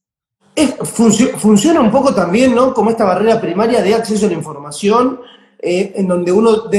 [0.85, 2.73] funciona un poco también, ¿no?
[2.73, 5.21] Como esta barrera primaria de acceso a la información,
[5.59, 6.71] eh, en donde uno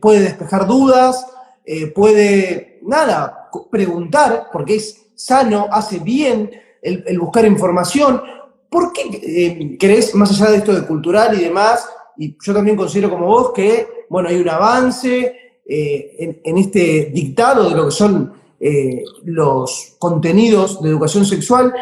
[0.00, 1.26] puede despejar dudas,
[1.94, 6.50] puede nada, preguntar, porque es sano, hace bien
[6.82, 8.22] el, buscar información.
[8.70, 12.76] ¿Por qué eh, crees, más allá de esto de cultural y demás, y yo también
[12.76, 17.90] considero como vos que, bueno, hay un avance eh, en, este dictado de lo que
[17.90, 21.72] son eh, los contenidos de educación sexual,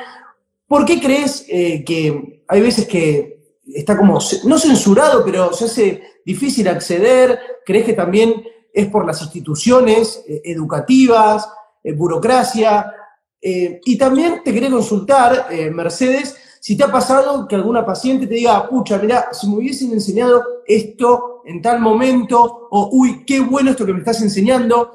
[0.66, 3.36] ¿por qué crees que hay veces que
[3.66, 7.38] está como, no censurado, pero se hace difícil acceder?
[7.64, 8.44] ¿Crees que también
[8.76, 11.48] es por las instituciones eh, educativas,
[11.82, 12.92] eh, burocracia.
[13.40, 18.34] Eh, y también te quería consultar, Mercedes, si te ha pasado que alguna paciente te
[18.34, 23.70] diga, pucha, mira, si me hubiesen enseñado esto en tal momento, o uy, qué bueno
[23.70, 24.92] esto que me estás enseñando.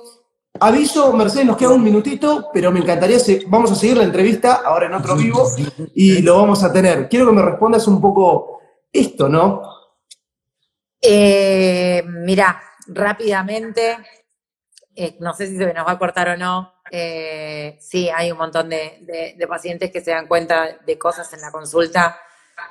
[0.59, 3.17] Aviso, Mercedes, nos queda un minutito, pero me encantaría,
[3.47, 5.49] vamos a seguir la entrevista ahora en otro vivo
[5.95, 7.09] y lo vamos a tener.
[7.09, 8.59] Quiero que me respondas un poco
[8.93, 9.63] esto, ¿no?
[11.03, 12.61] mira,
[12.93, 13.97] rápidamente,
[14.95, 18.37] eh, no sé si se nos va a cortar o no, eh, sí, hay un
[18.37, 22.19] montón de, pacientes que se dan cuenta de cosas en la consulta,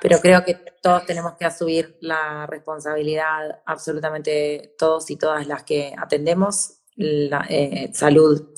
[0.00, 5.94] pero creo que todos tenemos que asumir la responsabilidad, absolutamente todos y todas las que
[5.96, 8.54] atendemos, la eh, salud.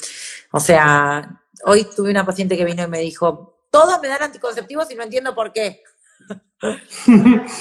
[0.51, 4.91] O sea, hoy tuve una paciente que vino y me dijo, todos me dan anticonceptivos
[4.91, 5.83] y no entiendo por qué.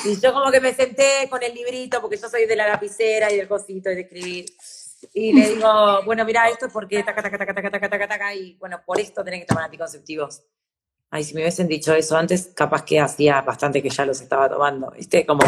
[0.05, 3.31] Y yo como que me senté con el librito, porque yo soy de la lapicera
[3.31, 4.45] y del cosito y de escribir.
[5.13, 8.35] Y le digo, bueno, mira, esto es porque taca, taca, taca, taca, taca, taca, taca,
[8.35, 10.43] y bueno, por esto tenés que tomar anticonceptivos.
[11.09, 14.47] Ay, si me hubiesen dicho eso antes, capaz que hacía bastante que ya los estaba
[14.47, 15.25] tomando, ¿viste?
[15.25, 15.43] Como,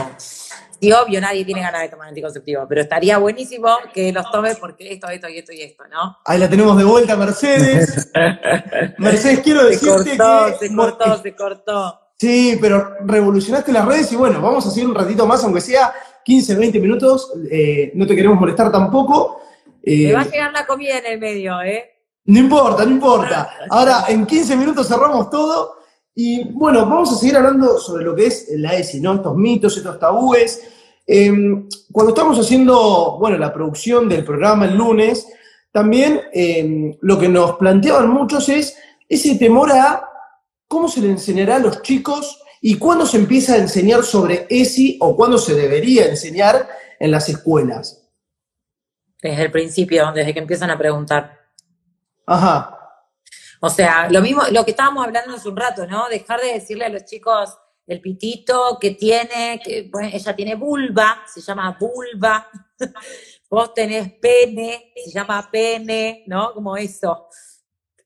[0.82, 4.92] y obvio, nadie tiene ganas de tomar anticonceptivos, pero estaría buenísimo que los tomes porque
[4.92, 6.18] esto, esto y esto y esto, ¿no?
[6.26, 8.12] Ahí la tenemos de vuelta, Mercedes.
[8.98, 12.00] Mercedes, quiero decirte se cortó, Se cortó, se cortó.
[12.24, 15.94] Sí, pero revolucionaste las redes y bueno, vamos a seguir un ratito más, aunque sea
[16.24, 17.34] 15, 20 minutos.
[17.52, 19.42] Eh, no te queremos molestar tampoco.
[19.84, 21.84] Me va a llegar la comida en el medio, ¿eh?
[22.24, 23.50] No importa, no importa.
[23.70, 25.80] Ahora, en 15 minutos cerramos todo.
[26.16, 29.16] Y bueno, vamos a seguir hablando sobre lo que es la ESI, ¿no?
[29.16, 30.64] Estos mitos, estos tabúes.
[31.06, 35.28] Em, cuando estamos haciendo, bueno, la producción del programa el lunes,
[35.74, 38.78] también em, lo que nos planteaban muchos es
[39.10, 40.13] ese temor a
[40.74, 44.98] ¿cómo se le enseñará a los chicos y cuándo se empieza a enseñar sobre ESI
[45.02, 46.68] o cuándo se debería enseñar
[47.00, 48.10] en las escuelas?
[49.22, 51.40] Desde el principio, desde que empiezan a preguntar.
[52.26, 52.76] Ajá.
[53.62, 56.10] O sea, lo mismo, lo que estábamos hablando hace un rato, ¿no?
[56.10, 57.56] Dejar de decirle a los chicos
[57.86, 62.50] el pitito que tiene, que ella tiene vulva, se llama vulva.
[63.48, 66.52] Vos tenés pene, se llama pene, ¿no?
[66.52, 67.28] Como eso.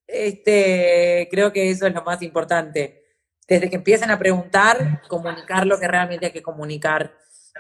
[0.08, 3.04] Este, creo que eso es lo más importante.
[3.48, 7.14] Desde que empiecen a preguntar, comunicar lo que realmente hay que comunicar,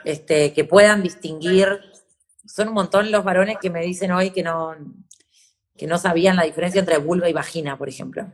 [0.04, 1.68] este, que puedan distinguir.
[2.45, 4.76] Son un montón los varones que me dicen hoy que no,
[5.76, 8.26] que no sabían la diferencia entre vulva y vagina, por ejemplo.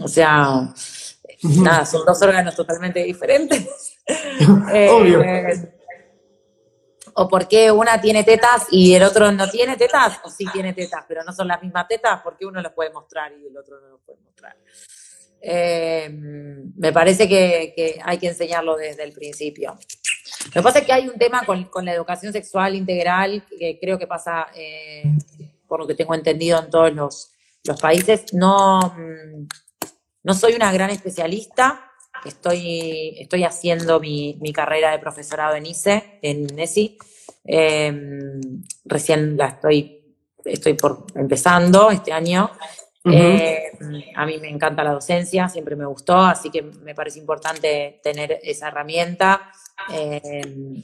[0.00, 0.72] O sea,
[1.42, 3.98] nada, son dos órganos totalmente diferentes.
[4.90, 5.22] Obvio.
[5.22, 5.81] Eh,
[7.14, 10.72] o por qué una tiene tetas y el otro no tiene tetas, o sí tiene
[10.72, 13.80] tetas, pero no son las mismas tetas, porque uno los puede mostrar y el otro
[13.80, 14.56] no los puede mostrar.
[15.44, 16.08] Eh,
[16.76, 19.76] me parece que, hay que enseñarlo desde el principio.
[20.46, 23.98] Lo que pasa es que hay un tema con, la educación sexual integral que creo
[23.98, 25.04] que pasa, eh,
[25.66, 27.28] por lo que tengo entendido, en todos los,
[27.80, 28.32] países.
[28.32, 29.46] No, mm,
[30.24, 31.91] no soy una gran especialista,
[32.24, 36.98] estoy, estoy haciendo mi, carrera de profesorado en ICE, en NESI.
[37.44, 42.50] Em, recién la estoy, estoy por empezando este año.
[43.04, 48.00] Em, a mí me encanta la docencia, siempre me gustó, así que me parece importante
[48.02, 49.52] tener esa herramienta.
[49.90, 50.82] Em,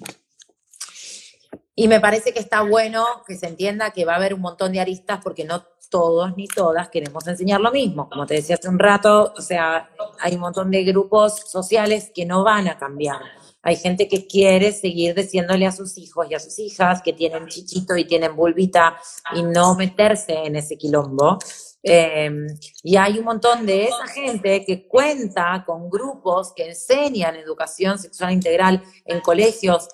[1.79, 4.73] y me parece que está bueno que se entienda que va a haber un montón
[4.73, 8.09] de aristas porque no todos ni todas queremos enseñar lo mismo.
[8.09, 12.27] Como te decía hace un rato, o sea, hay un montón de grupos sociales que
[12.27, 13.21] no van a cambiar.
[13.63, 17.47] Hay gente que quiere seguir diciéndole a sus hijos y a sus hijas que tienen
[17.47, 18.99] chichito y tienen bulbita
[19.37, 21.39] y no meterse en ese quilombo.
[21.81, 22.49] Em,
[22.83, 28.33] y hay un montón de esa gente que cuenta con grupos que enseñan educación sexual
[28.33, 29.87] integral en colegios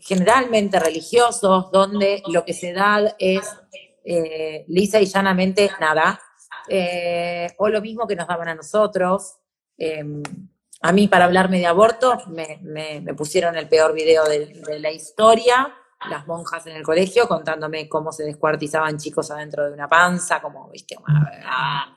[0.00, 3.48] generalmente religiosos, donde lo que se da es
[4.04, 6.20] eh, lisa y llanamente nada.
[6.68, 9.36] Eh, o lo mismo que nos daban a nosotros.
[9.76, 10.22] Em,
[10.82, 15.74] a mí, para hablarme de aborto, me, pusieron el peor video de, la historia,
[16.08, 20.68] las monjas en el colegio contándome cómo se descuartizaban chicos adentro de una panza, como,
[20.70, 20.96] viste,
[21.44, 21.96] ah,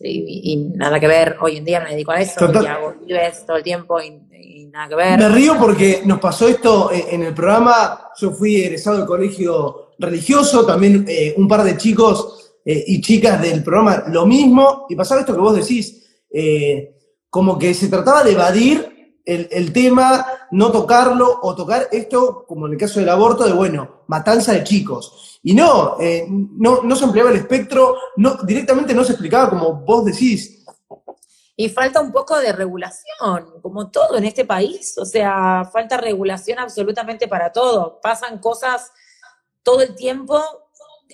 [0.00, 1.36] y, nada que ver.
[1.40, 4.88] Hoy en día me dedico a eso y hago vives todo el tiempo y, nada
[4.88, 5.18] que ver.
[5.18, 8.10] Me río porque nos pasó esto en el programa.
[8.16, 13.40] Yo fui egresado del colegio religioso, también eh, un par de chicos eh, y chicas
[13.42, 16.96] del programa lo mismo, y pasaba esto que vos decís, eh,
[17.28, 18.91] como que se trataba de evadir
[19.24, 24.02] el, tema, no tocarlo, o tocar esto, como en el caso del aborto, de, bueno,
[24.08, 25.40] matanza de chicos.
[25.42, 25.96] Y no,
[26.56, 30.62] no, no se empleaba el espectro, no, directamente no se explicaba como vos decís.
[31.56, 36.58] Y falta un poco de regulación, como todo en este país, o sea, falta regulación
[36.58, 38.00] absolutamente para todo.
[38.02, 38.90] Pasan cosas
[39.62, 40.42] todo el tiempo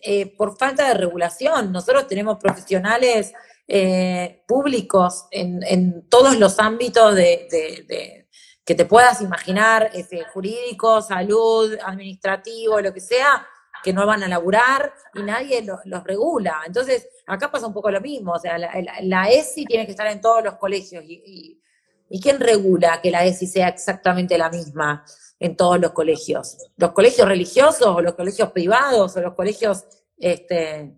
[0.03, 1.73] eh, por falta de regulación.
[1.73, 3.33] Nosotros tenemos profesionales
[3.69, 8.27] eh, públicos en, todos los ámbitos de,
[8.65, 13.47] que te puedas imaginar, este, jurídico, salud, administrativo, lo que sea,
[13.85, 16.63] que no van a laburar y nadie los regula.
[16.67, 20.21] Entonces, acá pasa un poco lo mismo, o sea, la, ESI tiene que estar en
[20.21, 21.61] todos los colegios y,
[22.09, 25.05] y ¿quién regula que la ESI sea exactamente la misma?
[25.41, 26.59] en todos los colegios.
[26.77, 29.85] Los colegios religiosos o los colegios privados o los colegios
[30.19, 30.95] este,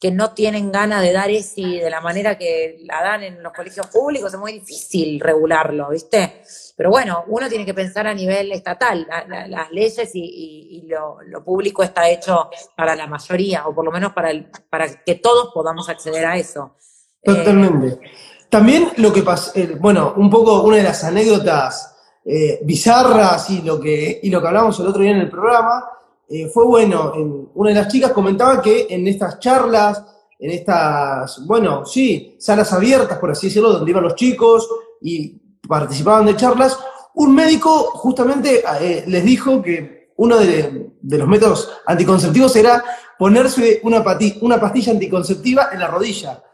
[0.00, 3.52] que no tienen ganas de dar ESI de la manera que la dan en los
[3.52, 6.42] colegios públicos, es muy difícil regularlo, ¿viste?
[6.74, 12.08] Pero bueno, uno tiene que pensar a nivel estatal, las leyes y, lo, público está
[12.08, 16.24] hecho para la mayoría, o por lo menos para, el, para que todos podamos acceder
[16.24, 16.76] a eso.
[17.22, 18.00] Totalmente.
[18.48, 21.94] También lo que pasa, eh, bueno, un poco una de las anécdotas
[22.24, 25.84] eh, bizarras y lo, que, y lo que hablamos el otro día en el programa,
[26.32, 27.50] eh, fue bueno.
[27.54, 30.00] una de las chicas comentaba que en estas charlas,
[30.38, 34.68] en estas, bueno, sí, salas abiertas, por así decirlo, donde iban los chicos
[35.02, 35.36] y
[35.68, 36.78] participaban de charlas,
[37.14, 42.84] un médico justamente eh, les dijo que uno de, los métodos anticonceptivos era
[43.18, 44.04] ponerse una,
[44.42, 46.44] una pastilla anticonceptiva en la rodilla.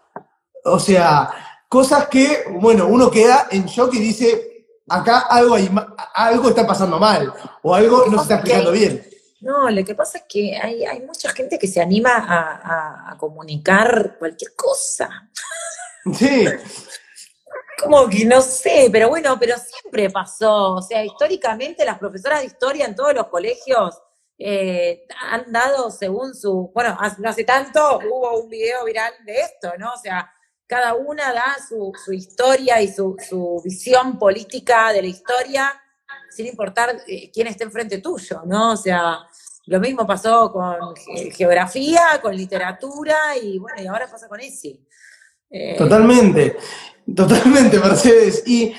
[0.65, 1.29] O sea,
[1.69, 5.57] cosas que, bueno, uno queda en shock y dice, acá algo,
[6.15, 7.31] algo está pasando mal
[7.63, 9.16] o algo no se está explicando bien.
[9.41, 14.55] No, lo que pasa es que hay, mucha gente que se anima a, comunicar cualquier
[14.55, 15.31] cosa.
[16.15, 16.47] Sí.
[17.83, 20.75] Como que no sé, pero bueno, pero siempre pasó.
[20.75, 23.99] O sea, históricamente las profesoras de historia en todos los colegios
[24.39, 26.71] eh, han dado según su.
[26.75, 29.93] Bueno, no hace tanto hubo un video viral de esto, ¿no?
[29.93, 30.31] O sea,
[30.67, 33.17] cada una da su, historia y su,
[33.65, 35.83] visión política de la historia,
[36.37, 38.73] sin importar eh, quién esté enfrente tuyo, ¿no?
[38.73, 39.21] O sea,
[39.65, 40.95] lo mismo pasó con
[41.33, 44.81] geografía, con literatura y bueno, y ahora pasa con ese.
[45.51, 46.57] Eh, totalmente,
[47.15, 48.43] totalmente, Mercedes.
[48.47, 48.75] Y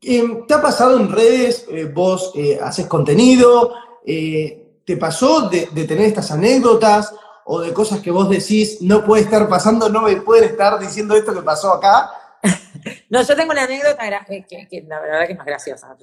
[0.00, 6.30] te ha pasado en redes, eh, vos haces contenido, ¿te pasó de, de tener estas
[6.30, 7.14] anécdotas?
[7.48, 11.14] o de cosas que vos decís, no puede estar pasando, no me pueden estar diciendo
[11.14, 12.10] esto que pasó acá?
[13.10, 15.96] No, yo tengo una anécdota eh, que, la verdad que no es graciosa,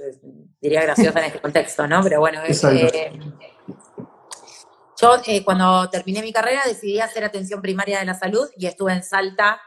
[0.62, 2.02] diría graciosa en este contexto, ¿no?
[2.04, 3.12] Pero bueno, eh,
[5.02, 8.94] yo eh, cuando terminé mi carrera decidí hacer atención primaria de la salud y estuve
[8.94, 9.60] en Salta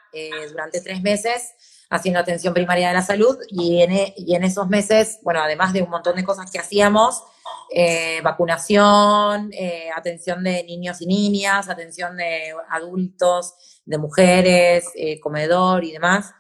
[0.50, 1.54] durante tres meses
[1.90, 5.82] haciendo atención primaria de la salud y en, y en esos meses, bueno, además de
[5.82, 7.22] un montón de cosas que hacíamos,
[7.70, 13.54] eh, vacunación, eh, atención de niños y niñas, atención de adultos,
[13.84, 16.32] de mujeres, eh, comedor y demás.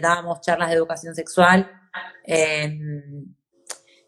[0.00, 1.70] Dábamos charlas de educación sexual.
[2.24, 3.34] Em,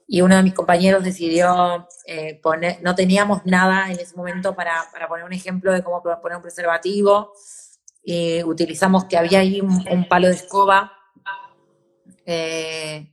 [0.08, 1.88] y uno de mis compañeros decidió
[2.42, 6.42] poner, no teníamos nada en ese momento para, poner un ejemplo de cómo poner un
[6.42, 7.32] preservativo.
[8.02, 10.92] Y utilizamos que había ahí un, palo de escoba
[12.24, 13.12] eh,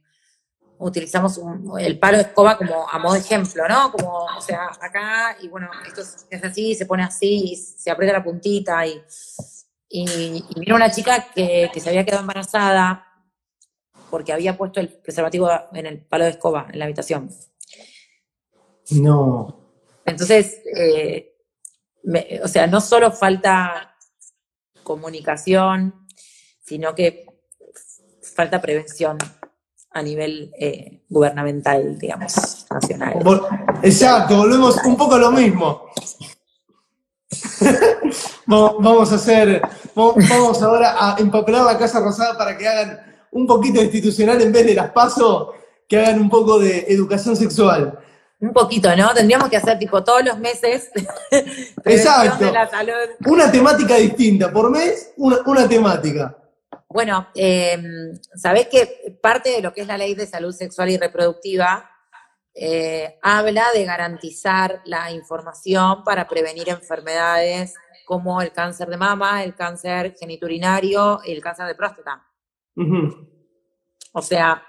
[0.80, 1.40] utilizamos
[1.80, 3.92] el palo de escoba como a modo de ejemplo, ¿no?
[3.92, 8.24] Como, o sea, acá, y bueno, esto es, así, se pone así, se aprieta la
[8.24, 9.02] puntita, y,
[9.96, 13.06] y, vino una chica que, se había quedado embarazada
[14.10, 17.30] porque había puesto el preservativo en el palo de escoba en la habitación.
[18.90, 19.60] No.
[20.04, 21.36] Entonces, eh,
[22.44, 23.96] o sea, no solo falta
[24.82, 26.08] comunicación,
[26.60, 27.28] sino que
[28.36, 29.18] falta prevención
[29.92, 33.20] a nivel eh, gubernamental, digamos, nacional.
[33.84, 35.86] Exacto, volvemos un poco a lo mismo.
[38.48, 39.62] vamos a hacer,
[39.96, 43.00] vamos ahora a empapelar la Casa Rosada para que hagan
[43.32, 45.50] un poquito institucional en vez de las pasos,
[45.88, 48.00] que hagan un poco de educación sexual.
[48.40, 49.14] Un poquito, ¿no?
[49.14, 50.92] Tendríamos que hacer tipo todos los meses.
[51.86, 52.52] Exacto.
[53.26, 56.38] Una temática distinta, por mes, una temática.
[56.90, 57.78] Bueno, eh,
[58.36, 61.90] sabés que parte de lo que es la ley de salud sexual y reproductiva
[62.54, 67.74] eh, habla de garantizar la información para prevenir enfermedades
[68.06, 72.26] como el cáncer de mama, el cáncer geniturinario y el cáncer de próstata.
[74.14, 74.64] O sea,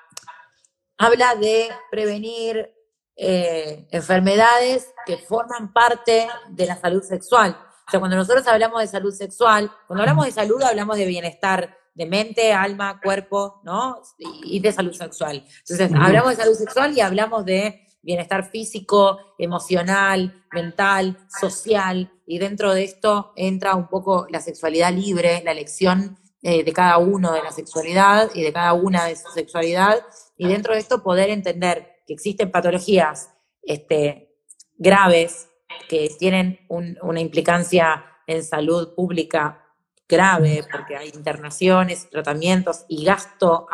[0.99, 2.72] habla de prevenir
[3.16, 7.57] eh, enfermedades que forman parte de la salud sexual.
[7.87, 11.76] O sea, cuando nosotros hablamos de salud sexual, cuando hablamos de salud hablamos de bienestar
[11.95, 14.03] de mente, alma, cuerpo, ¿no?
[14.18, 15.47] Y de salud sexual.
[15.61, 22.72] Entonces, hablamos de salud sexual y hablamos de bienestar físico, emocional, mental, social, y dentro
[22.72, 27.42] de esto entra un poco la sexualidad libre, la elección eh, de cada uno de
[27.42, 30.00] la sexualidad y de cada una de su sexualidad,
[30.36, 33.30] y dentro de esto poder entender que existen patologías
[33.62, 34.36] este,
[34.76, 35.48] graves
[35.88, 39.64] que tienen una implicancia en salud pública
[40.09, 43.66] grave porque hay internaciones, tratamientos y gasto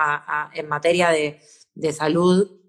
[0.54, 1.40] en materia de,
[1.92, 2.59] salud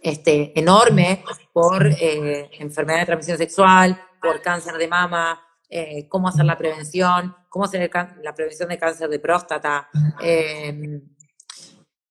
[0.00, 6.44] este, enorme por eh, enfermedad de transmisión sexual, por cáncer de mama, eh, cómo hacer
[6.44, 7.90] la prevención, cómo hacer
[8.22, 9.88] la prevención de cáncer de próstata.
[10.20, 11.02] Em,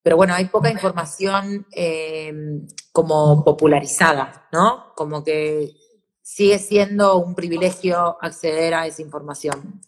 [0.02, 4.94] pero bueno, hay poca información em, como popularizada, ¿no?
[4.96, 5.72] Como que
[6.22, 9.82] sigue siendo un privilegio acceder a esa información.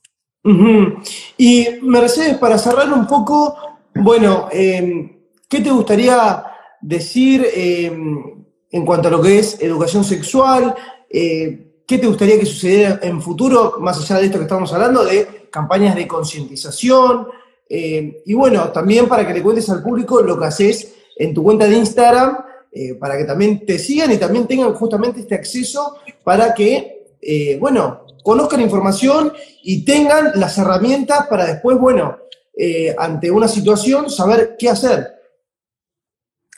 [1.37, 5.19] Y Mercedes, para cerrar un poco, bueno, em,
[5.49, 10.75] ¿qué te gustaría decir em, en cuanto a lo que es educación sexual?
[11.09, 15.05] Eh, ¿Qué te gustaría que sucediera en futuro, más allá de esto que estamos hablando,
[15.05, 17.27] de campañas de concientización?
[17.69, 21.43] Em, y bueno, también para que le cuentes al público lo que haces en tu
[21.43, 22.37] cuenta de Instagram,
[22.71, 27.57] eh, para que también te sigan y también tengan justamente este acceso para que, eh,
[27.59, 32.17] bueno, conozcan información y tengan las herramientas para después, bueno,
[32.55, 35.16] eh, ante una situación, saber qué hacer.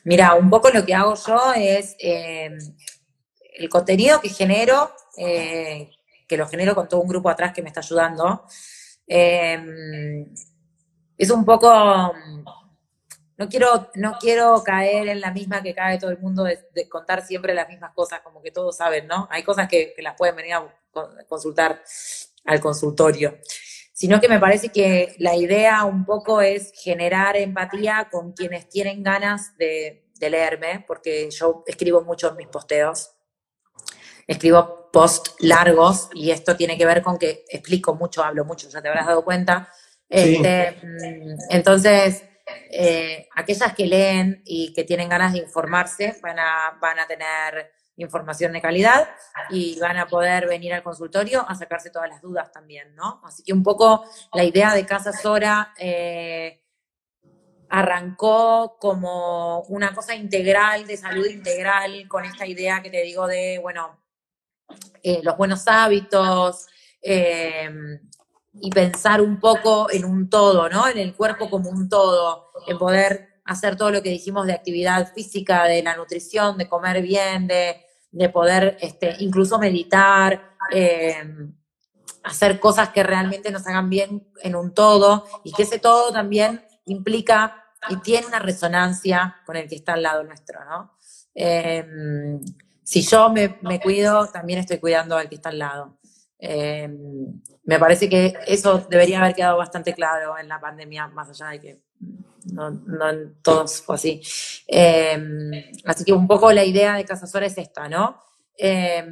[0.05, 2.57] Mira, un poco lo que hago yo es eh,
[3.55, 5.89] el contenido que genero, eh,
[6.27, 8.45] que lo genero con todo un grupo atrás que me está ayudando,
[9.07, 9.47] es
[11.31, 12.13] un poco
[13.39, 17.25] no quiero, no quiero caer en la misma que cae todo el mundo de, contar
[17.25, 19.29] siempre las mismas cosas, como que todos saben, ¿no?
[19.31, 20.67] Hay cosas que, las pueden venir a
[21.25, 21.81] consultar
[22.43, 23.37] al consultorio.
[23.99, 29.03] Sino que me parece que la idea un poco es generar empatía con quienes tienen
[29.03, 33.11] ganas de, leerme, porque yo escribo mucho en mis posteos.
[34.25, 38.81] Escribo posts largos y esto tiene que ver con que explico mucho, hablo mucho, ya
[38.81, 39.69] te habrás dado cuenta.
[40.07, 42.23] Este, mm, entonces,
[42.71, 47.73] eh, aquellas que leen y que tienen ganas de informarse van a, van a tener
[48.03, 49.09] información de calidad
[49.49, 53.21] y van a poder venir al consultorio a sacarse todas las dudas también, ¿no?
[53.23, 56.63] Así que un poco la idea de Casa Sora eh,
[57.69, 63.59] arrancó como una cosa integral, de salud integral, con esta idea que te digo de,
[63.61, 63.99] bueno,
[65.03, 66.67] eh, los buenos hábitos,
[68.61, 70.87] y pensar un poco en un todo, ¿no?
[70.87, 75.11] En el cuerpo como un todo, en poder hacer todo lo que dijimos de actividad
[75.13, 77.85] física, de la nutrición, de comer bien, de,
[78.33, 81.23] poder este, incluso meditar, eh,
[82.23, 86.65] hacer cosas que realmente nos hagan bien en un todo y que ese todo también
[86.85, 90.93] implica y tiene una resonancia con el que está al lado nuestro, ¿no?
[91.33, 91.85] Eh,
[92.83, 95.98] si yo me, me, cuido, también estoy cuidando al que está al lado.
[96.39, 96.89] Eh,
[97.65, 101.59] me parece que eso debería haber quedado bastante claro en la pandemia, más allá de
[101.59, 101.81] que
[102.53, 104.21] no, no en todos fue así.
[104.67, 108.17] Eh, así que un poco la idea de Casasora es esta, ¿no?
[108.57, 109.05] Eh,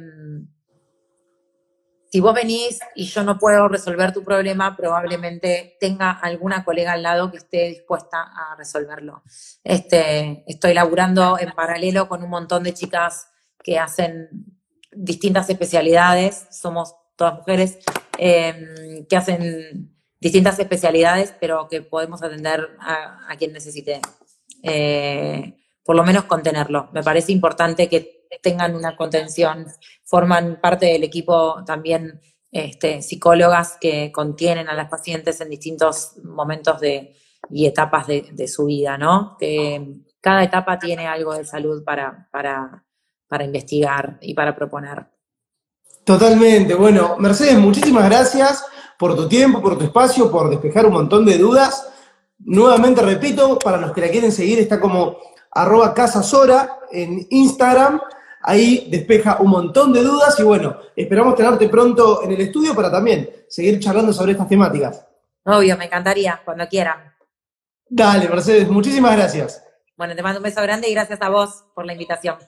[2.10, 7.02] si vos venís y yo no puedo resolver tu problema, probablemente tenga alguna colega al
[7.02, 9.22] lado que esté dispuesta a resolverlo.
[9.62, 13.28] Este, estoy laburando en paralelo con un montón de chicas
[13.62, 14.30] que hacen
[14.90, 17.78] distintas especialidades, somos todas mujeres,
[18.16, 24.00] em, que hacen distintas especialidades, pero que podemos atender a, quien necesite,
[24.62, 25.54] eh,
[25.84, 26.88] por lo menos contenerlo.
[26.92, 29.66] Me parece importante que tengan una contención,
[30.04, 32.20] forman parte del equipo también
[32.50, 37.14] este, psicólogas que contienen a las pacientes en distintos momentos de,
[37.50, 39.36] y etapas de, su vida, ¿no?
[39.38, 42.84] Que cada etapa tiene algo de salud para, para,
[43.28, 45.17] para investigar y para proponer.
[46.08, 46.74] Totalmente.
[46.74, 48.64] Bueno, Mercedes, muchísimas gracias
[48.98, 51.86] por tu tiempo, por tu espacio, por despejar un montón de dudas.
[52.38, 55.18] Nuevamente repito, para los que la quieren seguir, está como
[55.50, 58.00] arroba casasora en Instagram.
[58.40, 62.90] Ahí despeja un montón de dudas y bueno, esperamos tenerte pronto en el estudio para
[62.90, 65.04] también seguir charlando sobre estas temáticas.
[65.44, 67.12] Obvio, me encantaría, cuando quieran.
[67.86, 69.62] Dale, Mercedes, muchísimas gracias.
[69.94, 72.38] Bueno, te mando un beso grande y gracias a vos por la invitación.